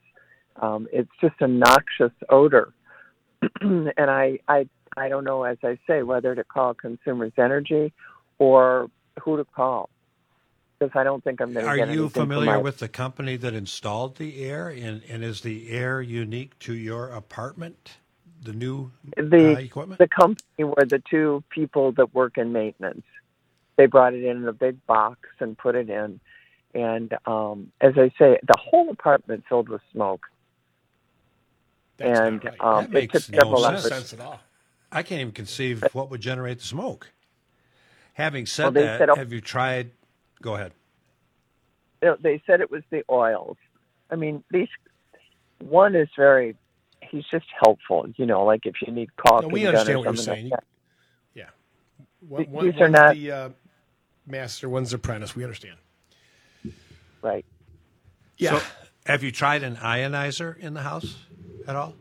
[0.61, 2.73] Um, it's just a noxious odor,
[3.61, 7.93] and I, I I don't know, as I say, whether to call Consumers Energy
[8.37, 8.89] or
[9.21, 9.89] who to call
[10.79, 13.53] because I don't think I'm going to Are get you familiar with the company that
[13.53, 17.97] installed the air, and, and is the air unique to your apartment?
[18.43, 19.99] The new the uh, equipment.
[19.99, 23.03] the company were the two people that work in maintenance.
[23.77, 26.19] They brought it in in a big box and put it in,
[26.75, 30.21] and um, as I say, the whole apartment filled with smoke.
[31.97, 32.61] That's and not right.
[32.79, 33.79] um, That it took no several no sense.
[33.79, 33.95] efforts.
[34.09, 34.39] sense at all.
[34.91, 37.11] I can't even conceive what would generate the smoke.
[38.13, 39.91] Having said Well, that, said- oh have you tried?
[40.41, 40.73] Go ahead.
[42.01, 43.57] They- They said it was the oils.
[44.11, 44.67] I mean, these
[45.59, 46.55] one is very.
[47.01, 48.43] He's just helpful, you know.
[48.45, 50.49] Like if you need caulking No, we understand what you're saying.
[50.49, 50.59] like.
[51.33, 51.49] Yeah.
[52.27, 53.49] One, These one, are one's not- the uh,
[54.27, 55.35] master, one's the apprentice.
[55.35, 55.77] We understand.
[57.21, 57.45] Right.
[58.37, 58.59] Yeah.
[58.59, 58.65] So,
[59.07, 61.15] have you tried an ionizer in the house
[61.67, 61.95] at all?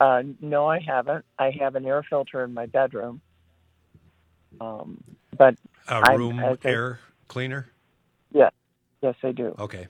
[0.00, 1.24] Uh, no, I haven't.
[1.38, 3.20] I have an air filter in my bedroom.
[4.60, 5.02] Um,
[5.36, 5.56] but
[5.88, 7.68] A room I- air cleaner?
[8.32, 8.50] yeah,
[9.02, 9.54] yes, I do.
[9.58, 9.88] Okay.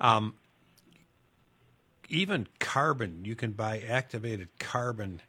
[0.00, 0.34] Um,
[2.08, 5.22] even carbon, you can buy activated carbon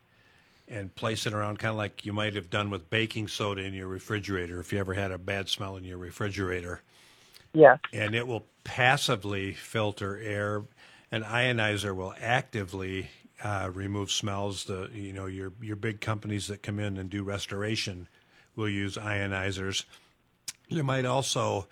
[0.68, 3.74] and place it around, kind of like you might have done with baking soda in
[3.74, 4.60] your refrigerator.
[4.60, 6.82] If you ever had a bad smell in your refrigerator,
[7.54, 7.80] Yes.
[7.94, 10.64] and it will passively filter air.
[11.12, 13.10] An ionizer will actively
[13.44, 14.66] uh, remove smells.
[14.66, 18.08] The you know your your big companies that come in and do restoration
[18.56, 19.86] will use ionizers.
[20.68, 21.68] You might also,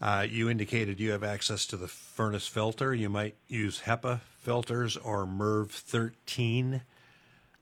[0.00, 2.94] uh, you indicated you have access to the furnace filter.
[2.94, 6.82] You might use HEPA filters or MERV 13,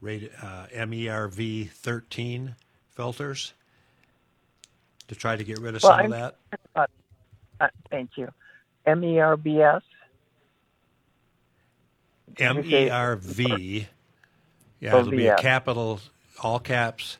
[0.03, 2.55] uh, MERV 13
[2.95, 3.53] filters
[5.09, 6.33] to try to get rid of Well, some of I'm-
[6.74, 6.91] that.
[7.61, 8.29] Uh, thank you.
[8.85, 9.83] M E R B S.
[12.39, 13.89] M you say- E R V.
[14.79, 16.01] Yeah, it'll be a capital,
[16.43, 17.16] all caps,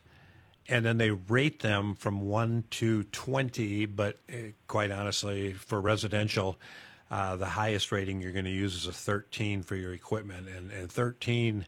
[0.69, 3.85] and then they rate them from one to twenty.
[3.85, 6.57] But uh, quite honestly, for residential,
[7.09, 10.71] uh, the highest rating you're going to use is a thirteen for your equipment, and,
[10.71, 11.65] and thirteen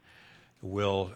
[0.61, 1.11] will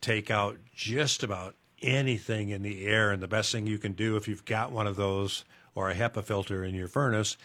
[0.00, 3.10] take out just about anything in the air.
[3.12, 5.94] And the best thing you can do if you've got one of those or a
[5.94, 7.36] HEPA filter in your furnace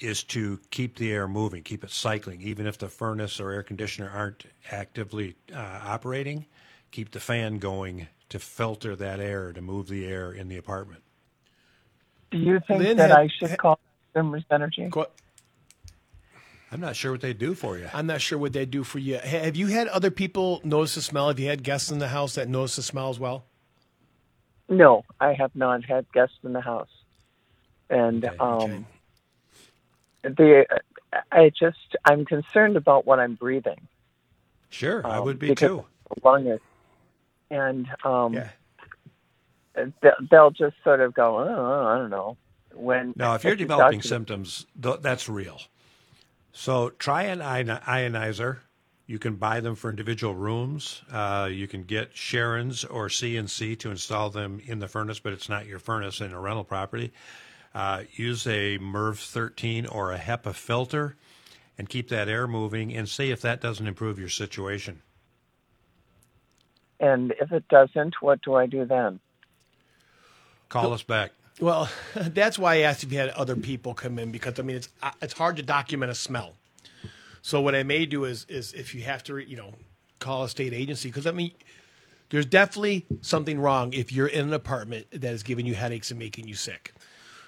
[0.00, 3.62] is to keep the air moving, keep it cycling, even if the furnace or air
[3.62, 6.46] conditioner aren't actively uh, operating.
[6.90, 11.02] Keep the fan going to filter that air to move the air in the apartment.
[12.30, 13.78] Do you think Lynn that had- I should call
[14.14, 14.88] Consumers Energy?
[14.88, 15.08] Go-
[16.72, 17.88] I'm not sure what they do for you.
[17.92, 19.18] I'm not sure what they do for you.
[19.18, 21.26] Have you had other people notice the smell?
[21.28, 23.44] Have you had guests in the house that notice the smell as well?
[24.68, 26.90] No, I have not had guests in the house,
[27.88, 28.86] and Okay, um,
[30.22, 30.64] the
[31.32, 33.88] I just I'm concerned about what I'm breathing.
[34.68, 35.84] Sure, I um, would be too.
[36.08, 36.60] the lung is,
[37.50, 38.48] and um, Yeah.
[39.74, 42.36] they- they'll just sort of go, oh, I don't know.
[42.72, 45.60] When Now, if you're developing symptoms, th- that's real.
[46.52, 48.58] So try an ionizer.
[49.06, 51.02] You can buy them for individual rooms.
[51.10, 55.48] Uh, you can get Sharon's or CNC to install them in the furnace, but it's
[55.48, 57.12] not your furnace in a rental property.
[57.74, 61.16] Uh, use a MERV 13 or a HEPA filter
[61.76, 65.02] and keep that air moving and see if that doesn't improve your situation.
[67.00, 69.20] And if it doesn't, what do I do then?
[70.68, 71.32] Call us back.
[71.58, 74.76] Well, that's why I asked if you had other people come in because I mean
[74.76, 76.54] it's uh, it's hard to document a smell.
[77.42, 79.74] So what I may do is is if you have to you know
[80.18, 81.52] call a state agency because I mean
[82.28, 86.18] there's definitely something wrong if you're in an apartment that is giving you headaches and
[86.18, 86.94] making you sick.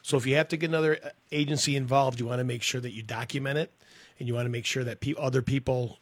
[0.02, 2.80] So if you have to get another uh, agency involved, you want to make sure
[2.80, 3.72] that you document it
[4.18, 5.98] and you want to make sure that pe- other people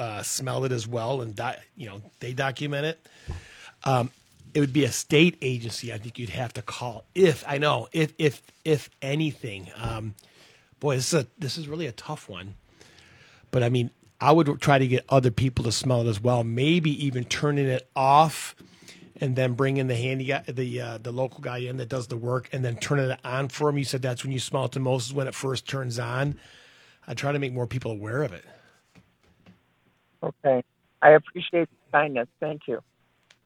[0.00, 3.06] uh, smell it as well and di- you know they document it.
[3.84, 4.10] Um,
[4.54, 5.92] it would be a state agency.
[5.92, 9.70] I think you'd have to call if I know if if if anything.
[9.76, 10.14] Um,
[10.80, 12.54] boy, this is a this is really a tough one.
[13.50, 13.90] But I mean,
[14.20, 16.44] I would try to get other people to smell it as well.
[16.44, 18.56] Maybe even turning it off,
[19.20, 22.16] and then bringing the handy guy, the uh, the local guy in that does the
[22.16, 23.76] work, and then turning it on for him.
[23.76, 26.38] You said that's when you smell it the most is when it first turns on.
[27.06, 28.46] I try to make more people aware of it.
[30.22, 30.62] Okay.
[31.02, 32.28] I appreciate the kindness.
[32.40, 32.80] Thank you.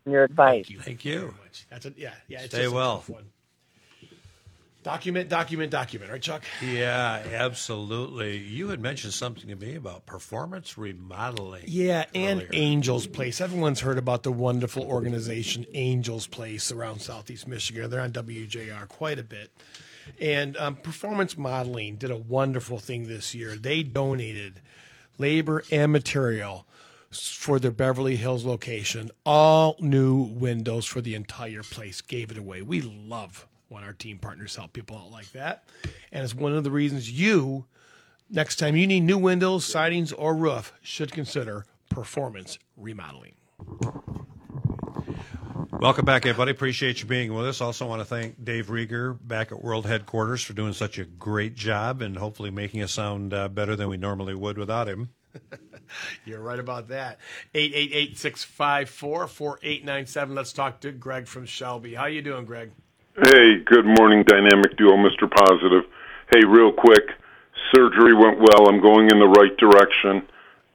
[0.05, 0.66] And your advice.
[0.81, 1.18] Thank you.
[1.20, 1.66] very much.
[1.70, 2.41] That's a yeah, yeah.
[2.41, 3.05] It's Stay just a well.
[3.07, 3.16] tough.
[4.85, 6.11] Document, document, document.
[6.12, 6.43] Right, Chuck?
[6.62, 8.37] Yeah, absolutely.
[8.37, 11.62] You had mentioned something to me about performance remodeling.
[11.66, 12.51] Yeah, and earlier.
[12.53, 13.41] Angels Place.
[13.41, 17.89] Everyone's heard about the wonderful organization Angels Place around Southeast Michigan.
[17.89, 19.51] They're on WJR quite a bit.
[20.20, 23.57] And um, Performance Remodeling did a wonderful thing this year.
[23.57, 24.61] They donated
[25.19, 26.67] labor and material
[27.11, 32.01] for their Beverly Hills location, all new windows for the entire place.
[32.01, 32.62] Gave it away.
[32.62, 35.65] We love when our team partners help people out like that.
[36.12, 37.67] And it's one of the reasons you
[38.31, 43.35] Next time you need new windows, sidings, or roof, should consider performance remodeling.
[45.81, 46.53] Welcome back, everybody.
[46.53, 47.61] Appreciate you being with us.
[47.61, 51.55] Also, want to thank Dave Rieger back at World Headquarters for doing such a great
[51.55, 55.11] job and hopefully making us sound uh, better than we normally would without him.
[56.25, 57.18] You're right about that.
[57.55, 60.35] 888 654 4897.
[60.35, 61.95] Let's talk to Greg from Shelby.
[61.95, 62.70] How you doing, Greg?
[63.16, 65.31] Hey, good morning, Dynamic Duo, Mr.
[65.31, 65.85] Positive.
[66.33, 67.03] Hey, real quick,
[67.75, 68.68] surgery went well.
[68.68, 70.27] I'm going in the right direction,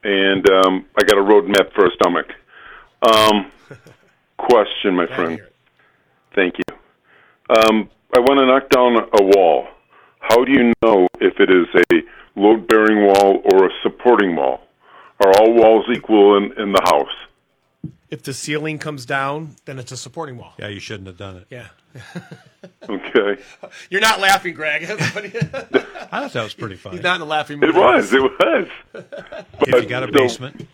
[0.04, 2.26] and um, I got a roadmap for a stomach.
[3.02, 3.50] Um,
[4.48, 5.40] question, my Glad friend.
[6.34, 6.74] Thank you.
[7.50, 9.66] Um, I want to knock down a wall.
[10.20, 12.02] How do you know if it is a
[12.40, 14.60] load bearing wall or a supporting wall?
[15.20, 17.92] Are all walls equal in, in the house?
[18.10, 20.54] If the ceiling comes down, then it's a supporting wall.
[20.58, 21.46] Yeah, you shouldn't have done it.
[21.50, 21.68] Yeah.
[22.88, 23.40] Okay.
[23.88, 24.82] You're not laughing, Greg.
[24.88, 26.96] He's I thought that was pretty funny.
[26.96, 27.70] He's not in a laughing mood.
[27.70, 28.12] It was.
[28.12, 28.68] It was.
[28.94, 30.66] if you got a So- basement,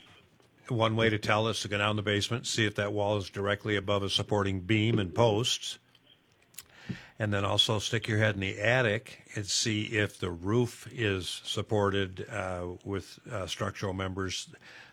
[0.69, 3.31] one way to tell is to go down the basement, see if that wall is
[3.31, 5.79] directly above a supporting beam and posts,
[7.19, 11.41] and then also stick your head in the attic and see if the roof is
[11.45, 14.49] supported uh, with uh, structural members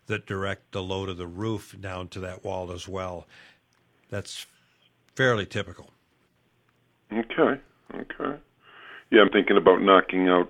[0.08, 3.28] that direct the load of the roof down to that wall as well.
[4.10, 4.46] That's
[5.16, 5.90] fairly typical.
[7.12, 7.60] Okay.
[7.94, 8.40] Okay.
[9.12, 10.50] Yeah, I'm thinking about knocking out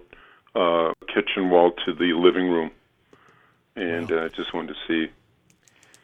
[0.56, 2.72] uh, kitchen wall to the living room,
[3.76, 5.12] and I uh, just wanted to see.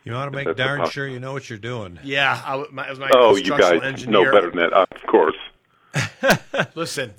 [0.04, 2.00] You want to make darn poss- sure you know what you're doing.
[2.04, 4.24] Yeah, I, w- my, as my Oh, you guys engineer.
[4.26, 5.36] know better than that, of course.
[6.76, 7.14] Listen,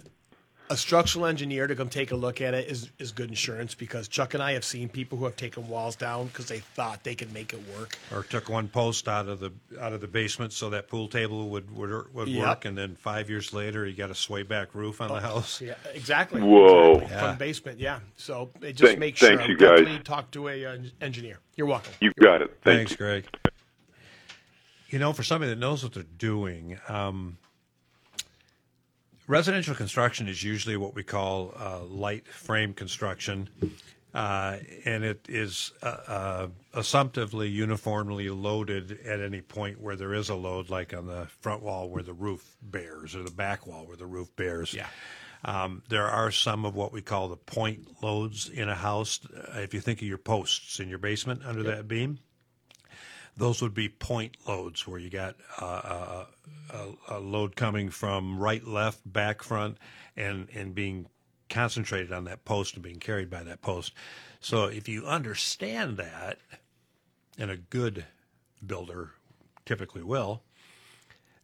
[0.70, 4.06] a structural engineer to come take a look at it is, is good insurance because
[4.06, 7.16] Chuck and I have seen people who have taken walls down because they thought they
[7.16, 7.98] could make it work.
[8.14, 11.48] or took one post out of the out of the basement so that pool table
[11.50, 12.46] would would, would Yep.
[12.46, 15.60] work, and then five years later you got a sway back roof on the house.
[15.60, 16.40] Yeah, exactly.
[16.40, 16.92] Whoa.
[16.94, 17.16] Exactly.
[17.16, 17.28] Yeah.
[17.28, 17.98] From basement, yeah.
[18.16, 19.28] So it just Thank- make sure.
[19.36, 19.80] thanks, you guys.
[19.80, 21.38] definitely Talk to a uh, engineer.
[21.56, 21.92] You're welcome.
[22.00, 22.56] You got it.
[22.62, 22.96] Thank Thanks, you.
[22.96, 23.24] Greg.
[24.88, 27.38] You know, for somebody that knows what they're doing, um,
[29.30, 33.48] residential construction is usually what we call uh, light frame construction,
[34.12, 40.28] uh, and it is uh, uh, assumptively uniformly loaded at any point where there is
[40.28, 43.86] a load, like on the front wall where the roof bears or the back wall
[43.86, 44.74] where the roof bears.
[44.74, 44.88] Yeah.
[45.44, 49.20] Um, there are some of what we call the point loads in a house.
[49.24, 52.18] Uh, if you think of your posts in your basement under that beam,
[53.36, 56.24] those would be point loads where you got uh,
[56.72, 59.78] a, a, a load coming from right, left, back, front,
[60.16, 61.06] and and being
[61.48, 63.92] concentrated on that post and being carried by that post.
[64.40, 66.38] So if you understand that,
[67.38, 68.06] and a good
[68.64, 69.12] builder
[69.64, 70.42] typically will,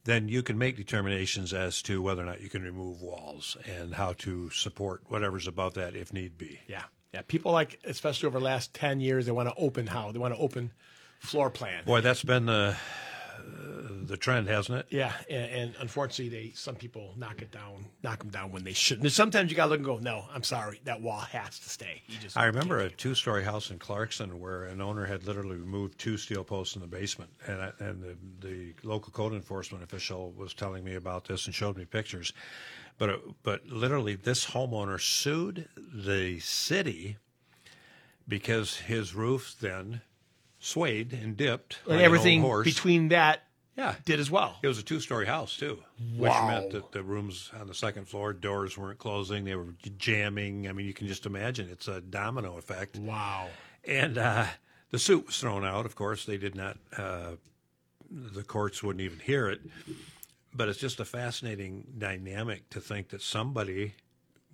[0.04, 3.94] then you can make determinations as to whether or not you can remove walls and
[3.94, 6.60] how to support whatever's above that if need be.
[6.68, 7.22] Yeah, yeah.
[7.26, 10.34] People like, especially over the last ten years, they want to open how they want
[10.34, 10.72] to open
[11.26, 11.84] floor plan.
[11.84, 12.76] Boy, that's been the
[14.06, 14.86] the trend, hasn't it?
[14.90, 18.72] Yeah, and, and unfortunately, they some people knock it down, knock them down when they
[18.72, 19.04] shouldn't.
[19.04, 21.68] And sometimes you got to look and go, no, I'm sorry, that wall has to
[21.68, 22.02] stay.
[22.34, 26.44] I remember a two-story house in Clarkston where an owner had literally removed two steel
[26.44, 28.16] posts in the basement, and I, and the,
[28.46, 32.32] the local code enforcement official was telling me about this and showed me pictures.
[32.98, 37.16] But it, but literally, this homeowner sued the city
[38.28, 40.00] because his roof then
[40.66, 43.44] swayed and dipped and everything between that
[43.76, 43.94] yeah.
[44.04, 44.56] did as well.
[44.62, 45.78] It was a two-story house too,
[46.16, 50.68] which meant that the rooms on the second floor doors weren't closing; they were jamming.
[50.68, 52.96] I mean, you can just imagine it's a domino effect.
[52.96, 53.48] Wow.
[53.84, 54.46] And uh,
[54.90, 55.86] the suit was thrown out.
[55.86, 57.32] Of course, they did not uh,
[58.10, 59.60] the courts wouldn't even hear it.
[60.54, 63.94] But it's just a fascinating dynamic to think that somebody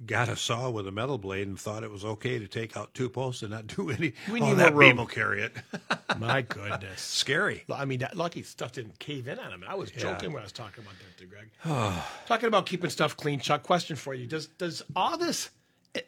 [0.06, 2.92] got a saw with a metal blade and thought it was okay to take out
[2.94, 4.12] two posts and not do any.
[4.30, 4.90] We oh, need that more room.
[4.90, 5.52] beam will carry it.
[6.18, 7.00] My goodness.
[7.00, 7.64] Scary.
[7.72, 9.64] I mean, that lucky stuff didn't cave in on him.
[9.66, 10.34] I was joking Yeah.
[10.34, 11.50] when I was talking about that to Greg.
[12.26, 13.40] talking about keeping stuff clean.
[13.40, 15.50] Chuck, question for you: Does does all this?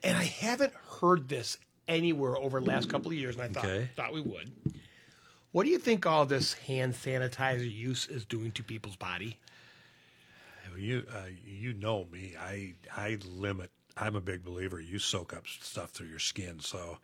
[0.03, 1.59] And I haven't heard this
[1.89, 3.89] anywhere over the last couple of years, and I thought Okay.
[3.97, 4.51] thought we would.
[5.53, 9.39] What do you think all this hand sanitizer use is doing to people's body?
[10.77, 12.35] You uh, you know me.
[12.41, 13.71] I I limit.
[13.97, 14.81] I'm a big believer.
[14.81, 16.99] You soak up stuff through your skin, so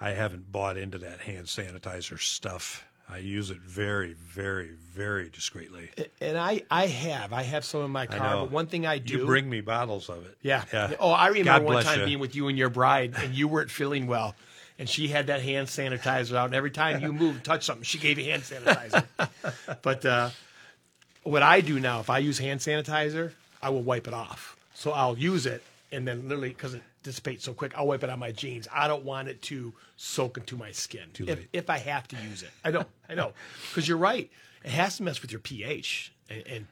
[0.00, 2.84] I haven't bought into that hand sanitizer stuff.
[3.08, 5.90] I use it very, very, very discreetly.
[6.20, 8.40] And I, I have, I have some in my car.
[8.40, 10.36] But one thing I do, You bring me bottles of it.
[10.42, 10.64] Yeah.
[10.72, 10.94] Yeah.
[10.98, 12.06] Oh, I remember God one time you.
[12.06, 14.34] being with you and your bride, and you weren't feeling well,
[14.78, 17.84] and she had that hand sanitizer out, and every time you moved, and touched something,
[17.84, 19.04] she gave you hand sanitizer.
[19.82, 20.30] but uh,
[21.22, 23.32] what I do now, if I use hand sanitizer,
[23.62, 24.56] I will wipe it off.
[24.74, 25.62] So I'll use it,
[25.96, 28.68] and then literally because it dissipates so quick, I'll wipe it on my jeans.
[28.72, 31.48] I don't want it to soak into my skin if, late.
[31.52, 32.50] if I have to use it.
[32.62, 33.32] I know, I know,
[33.68, 34.30] because you're right.
[34.62, 36.66] It has to mess with your pH, and, and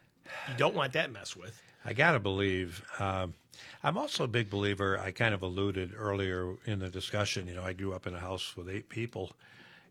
[0.49, 1.61] you don't want that mess with.
[1.87, 2.85] I gotta believe.
[2.99, 3.35] Um,
[3.83, 4.99] I'm also a big believer.
[4.99, 7.47] I kind of alluded earlier in the discussion.
[7.47, 9.33] You know, I grew up in a house with eight people,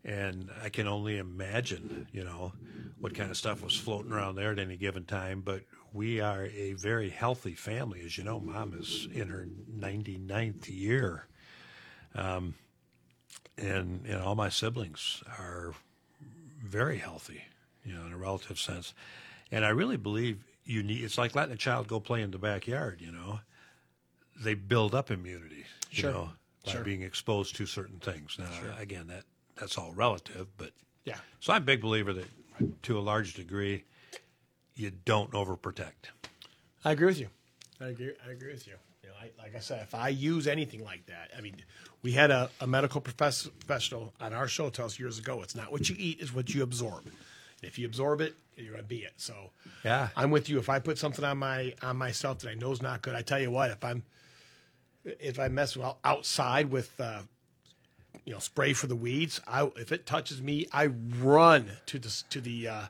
[0.04, 2.52] and I can only imagine, you know,
[3.00, 5.40] what kind of stuff was floating around there at any given time.
[5.40, 5.62] But
[5.94, 8.40] we are a very healthy family, as you know.
[8.40, 9.46] Mom is in her
[9.78, 11.26] 99th year,
[12.14, 12.54] um,
[13.56, 15.72] and and all my siblings are
[16.62, 17.44] very healthy,
[17.84, 18.92] you know, in a relative sense.
[19.52, 21.04] And I really believe you need.
[21.04, 23.00] It's like letting a child go play in the backyard.
[23.00, 23.40] You know,
[24.36, 25.64] they build up immunity.
[25.90, 26.12] You Sure.
[26.12, 26.30] know,
[26.66, 26.82] by Sure.
[26.84, 28.36] being exposed to certain things.
[28.36, 30.72] Now, again, that that's all relative, but
[31.04, 31.18] Yeah.
[31.38, 32.26] so I'm a big believer that,
[32.82, 33.84] to a large degree,
[34.74, 36.10] you don't overprotect.
[36.84, 37.28] I agree with you.
[37.80, 38.12] I agree.
[38.26, 38.74] I agree with you.
[39.02, 41.56] You know, I, like I said, if I use anything like that, I mean,
[42.02, 45.54] we had a, a medical profess- professional on our show tell us years ago, it's
[45.54, 47.04] not what you eat, it's what you absorb.
[47.06, 47.14] And
[47.62, 49.14] if you absorb it, you're gonna be it.
[49.16, 49.50] So
[49.84, 50.08] Yeah.
[50.16, 50.58] I'm with you.
[50.58, 53.22] If I put something on my on myself that I know is not good, I
[53.22, 54.04] tell you what, if I'm
[55.04, 57.22] if I mess well outside with uh,
[58.24, 62.22] you know spray for the weeds, I if it touches me, I run to the
[62.30, 62.86] to the uh, uh,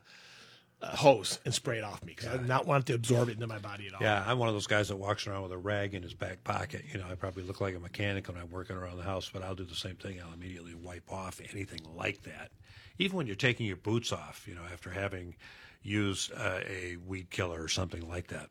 [0.89, 3.47] hose and spray it off me because I do not want to absorb it into
[3.47, 4.01] my body at all.
[4.01, 6.43] Yeah, I'm one of those guys that walks around with a rag in his back
[6.43, 6.83] pocket.
[6.91, 9.43] You know, I probably look like a mechanic when I'm working around the house, but
[9.43, 10.19] I'll do the same thing.
[10.21, 12.51] I'll immediately wipe off anything like that.
[12.97, 15.35] Even when you're taking your boots off, you know, after having
[15.81, 18.49] used uh, a weed killer or something like that.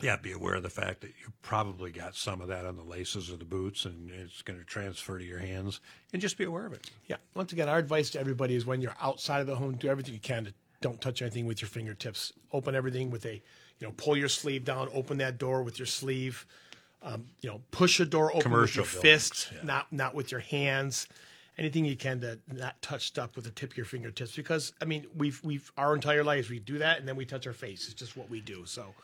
[0.00, 2.82] Yeah, be aware of the fact that you probably got some of that on the
[2.82, 5.80] laces of the boots and it's going to transfer to your hands.
[6.12, 6.90] And just be aware of it.
[7.06, 7.16] Yeah.
[7.34, 10.14] Once again, our advice to everybody is when you're outside of the home, do everything
[10.14, 12.32] you can to don't touch anything with your fingertips.
[12.52, 15.86] Open everything with a, you know, pull your sleeve down, open that door with your
[15.86, 16.46] sleeve.
[17.02, 20.30] Um, you know, push a door open Commercial with your buildings, fist, not not with
[20.30, 21.08] your hands.
[21.56, 24.84] Anything you can to not touch stuff with the tip of your fingertips, because I
[24.84, 27.86] mean, we've we've our entire lives we do that, and then we touch our face.
[27.86, 28.66] It's just what we do.
[28.66, 28.94] So,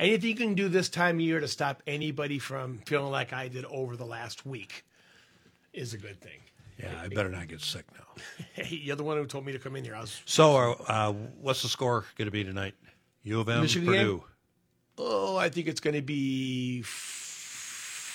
[0.00, 3.46] anything you can do this time of year to stop anybody from feeling like I
[3.46, 4.84] did over the last week
[5.72, 6.40] is a good thing.
[6.78, 8.04] Yeah, I better not get sick now.
[8.54, 9.94] Hey, you're the one who told me to come in here.
[9.94, 10.56] I was So,
[10.88, 12.74] uh, what's the score going to be tonight?
[13.22, 14.16] U of M, Michigan Purdue.
[14.18, 14.24] game?
[14.98, 16.82] Oh, I think it's going to be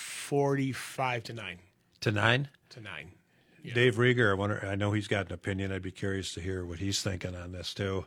[0.04, 1.58] forty-five to nine
[2.00, 2.48] To nine?
[2.70, 3.12] to nine.
[3.74, 4.62] Dave Rieger, I wonder.
[4.66, 5.72] I know he's got an opinion.
[5.72, 8.04] I'd be curious to hear what he's thinking on this too.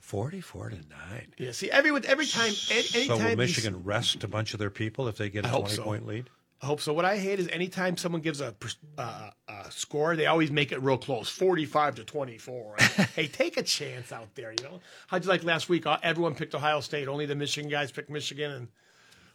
[0.00, 1.32] Forty-four to nine.
[1.38, 1.52] Yeah.
[1.52, 4.68] See, everyone every time, any, So anytime will these- Michigan rest a bunch of their
[4.70, 6.28] people if they get a hope twenty-point lead?
[6.62, 6.92] I hope so.
[6.92, 8.54] What I hate is anytime someone gives a,
[8.98, 12.76] uh, a score, they always make it real close, forty-five to twenty-four.
[13.16, 14.52] hey, take a chance out there.
[14.52, 15.86] You know, how'd you like last week?
[15.86, 17.08] Uh, Everyone picked Ohio State.
[17.08, 18.68] Only the Michigan guys picked Michigan, and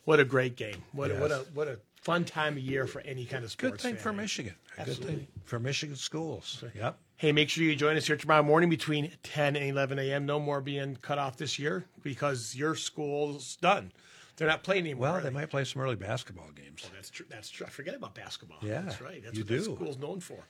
[0.03, 0.84] what a great game!
[0.91, 3.72] What a, what a what a fun time of year for any kind of sports.
[3.72, 4.03] Good thing fan.
[4.03, 4.53] for Michigan.
[4.77, 5.15] A Good Absolutely.
[5.15, 6.64] thing for Michigan schools.
[6.76, 6.99] Yep.
[7.18, 10.26] Hey, make sure you join us here tomorrow morning between 10 and 11 a.m.
[10.27, 13.91] No more being cut off this year because your school's done.
[14.37, 15.01] They're not playing anymore.
[15.03, 16.89] Well, are they might play some early basketball games.
[16.93, 17.25] That's true.
[17.29, 17.65] That's true.
[17.65, 18.57] I forget about basketball.
[18.61, 19.23] Yeah, that's right.
[19.23, 19.63] That's you what the do.
[19.63, 20.45] school's known for.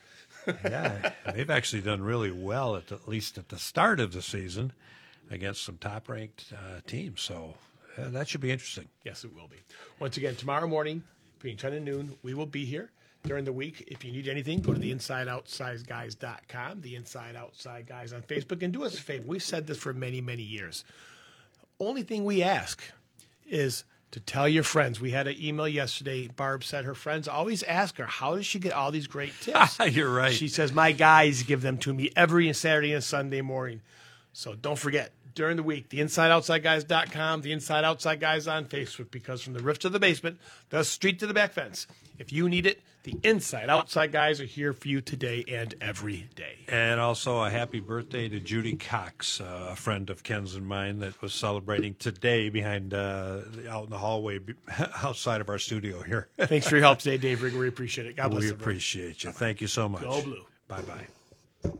[0.47, 4.23] yeah, they've actually done really well at, the, at least at the start of the
[4.23, 4.73] season
[5.29, 7.21] against some top-ranked uh, teams.
[7.21, 7.53] So
[7.97, 8.87] uh, that should be interesting.
[9.03, 9.57] Yes, it will be.
[9.99, 11.03] Once again, tomorrow morning
[11.37, 12.91] between 10 and noon, we will be here
[13.23, 13.83] during the week.
[13.87, 18.73] If you need anything, go to the InsideOutsideGuys.com, the Inside Outside Guys on Facebook, and
[18.73, 19.23] do us a favor.
[19.27, 20.83] We've said this for many, many years.
[21.79, 22.81] Only thing we ask
[23.47, 25.01] is to tell your friends.
[25.01, 26.27] We had an email yesterday.
[26.27, 29.77] Barb said her friends always ask her, How does she get all these great tips?
[29.79, 30.33] You're right.
[30.33, 33.81] She says, My guys give them to me every Saturday and Sunday morning.
[34.33, 39.41] So don't forget, during the week, the InsideOutsideGuys.com, the Inside Outside Guys on Facebook, because
[39.41, 40.39] from the roof to the basement,
[40.69, 44.45] the street to the back fence, if you need it, the Inside Outside Guys are
[44.45, 46.65] here for you today and every day.
[46.67, 50.99] And also a happy birthday to Judy Cox, uh, a friend of Ken's and mine
[50.99, 54.39] that was celebrating today behind uh, out in the hallway
[55.03, 56.29] outside of our studio here.
[56.39, 57.59] Thanks for your help today, Dave Rieger.
[57.59, 58.15] We appreciate it.
[58.15, 59.31] God bless we appreciate you.
[59.31, 60.01] Thank you so much.
[60.01, 60.45] Go Blue.
[60.67, 61.71] Bye bye.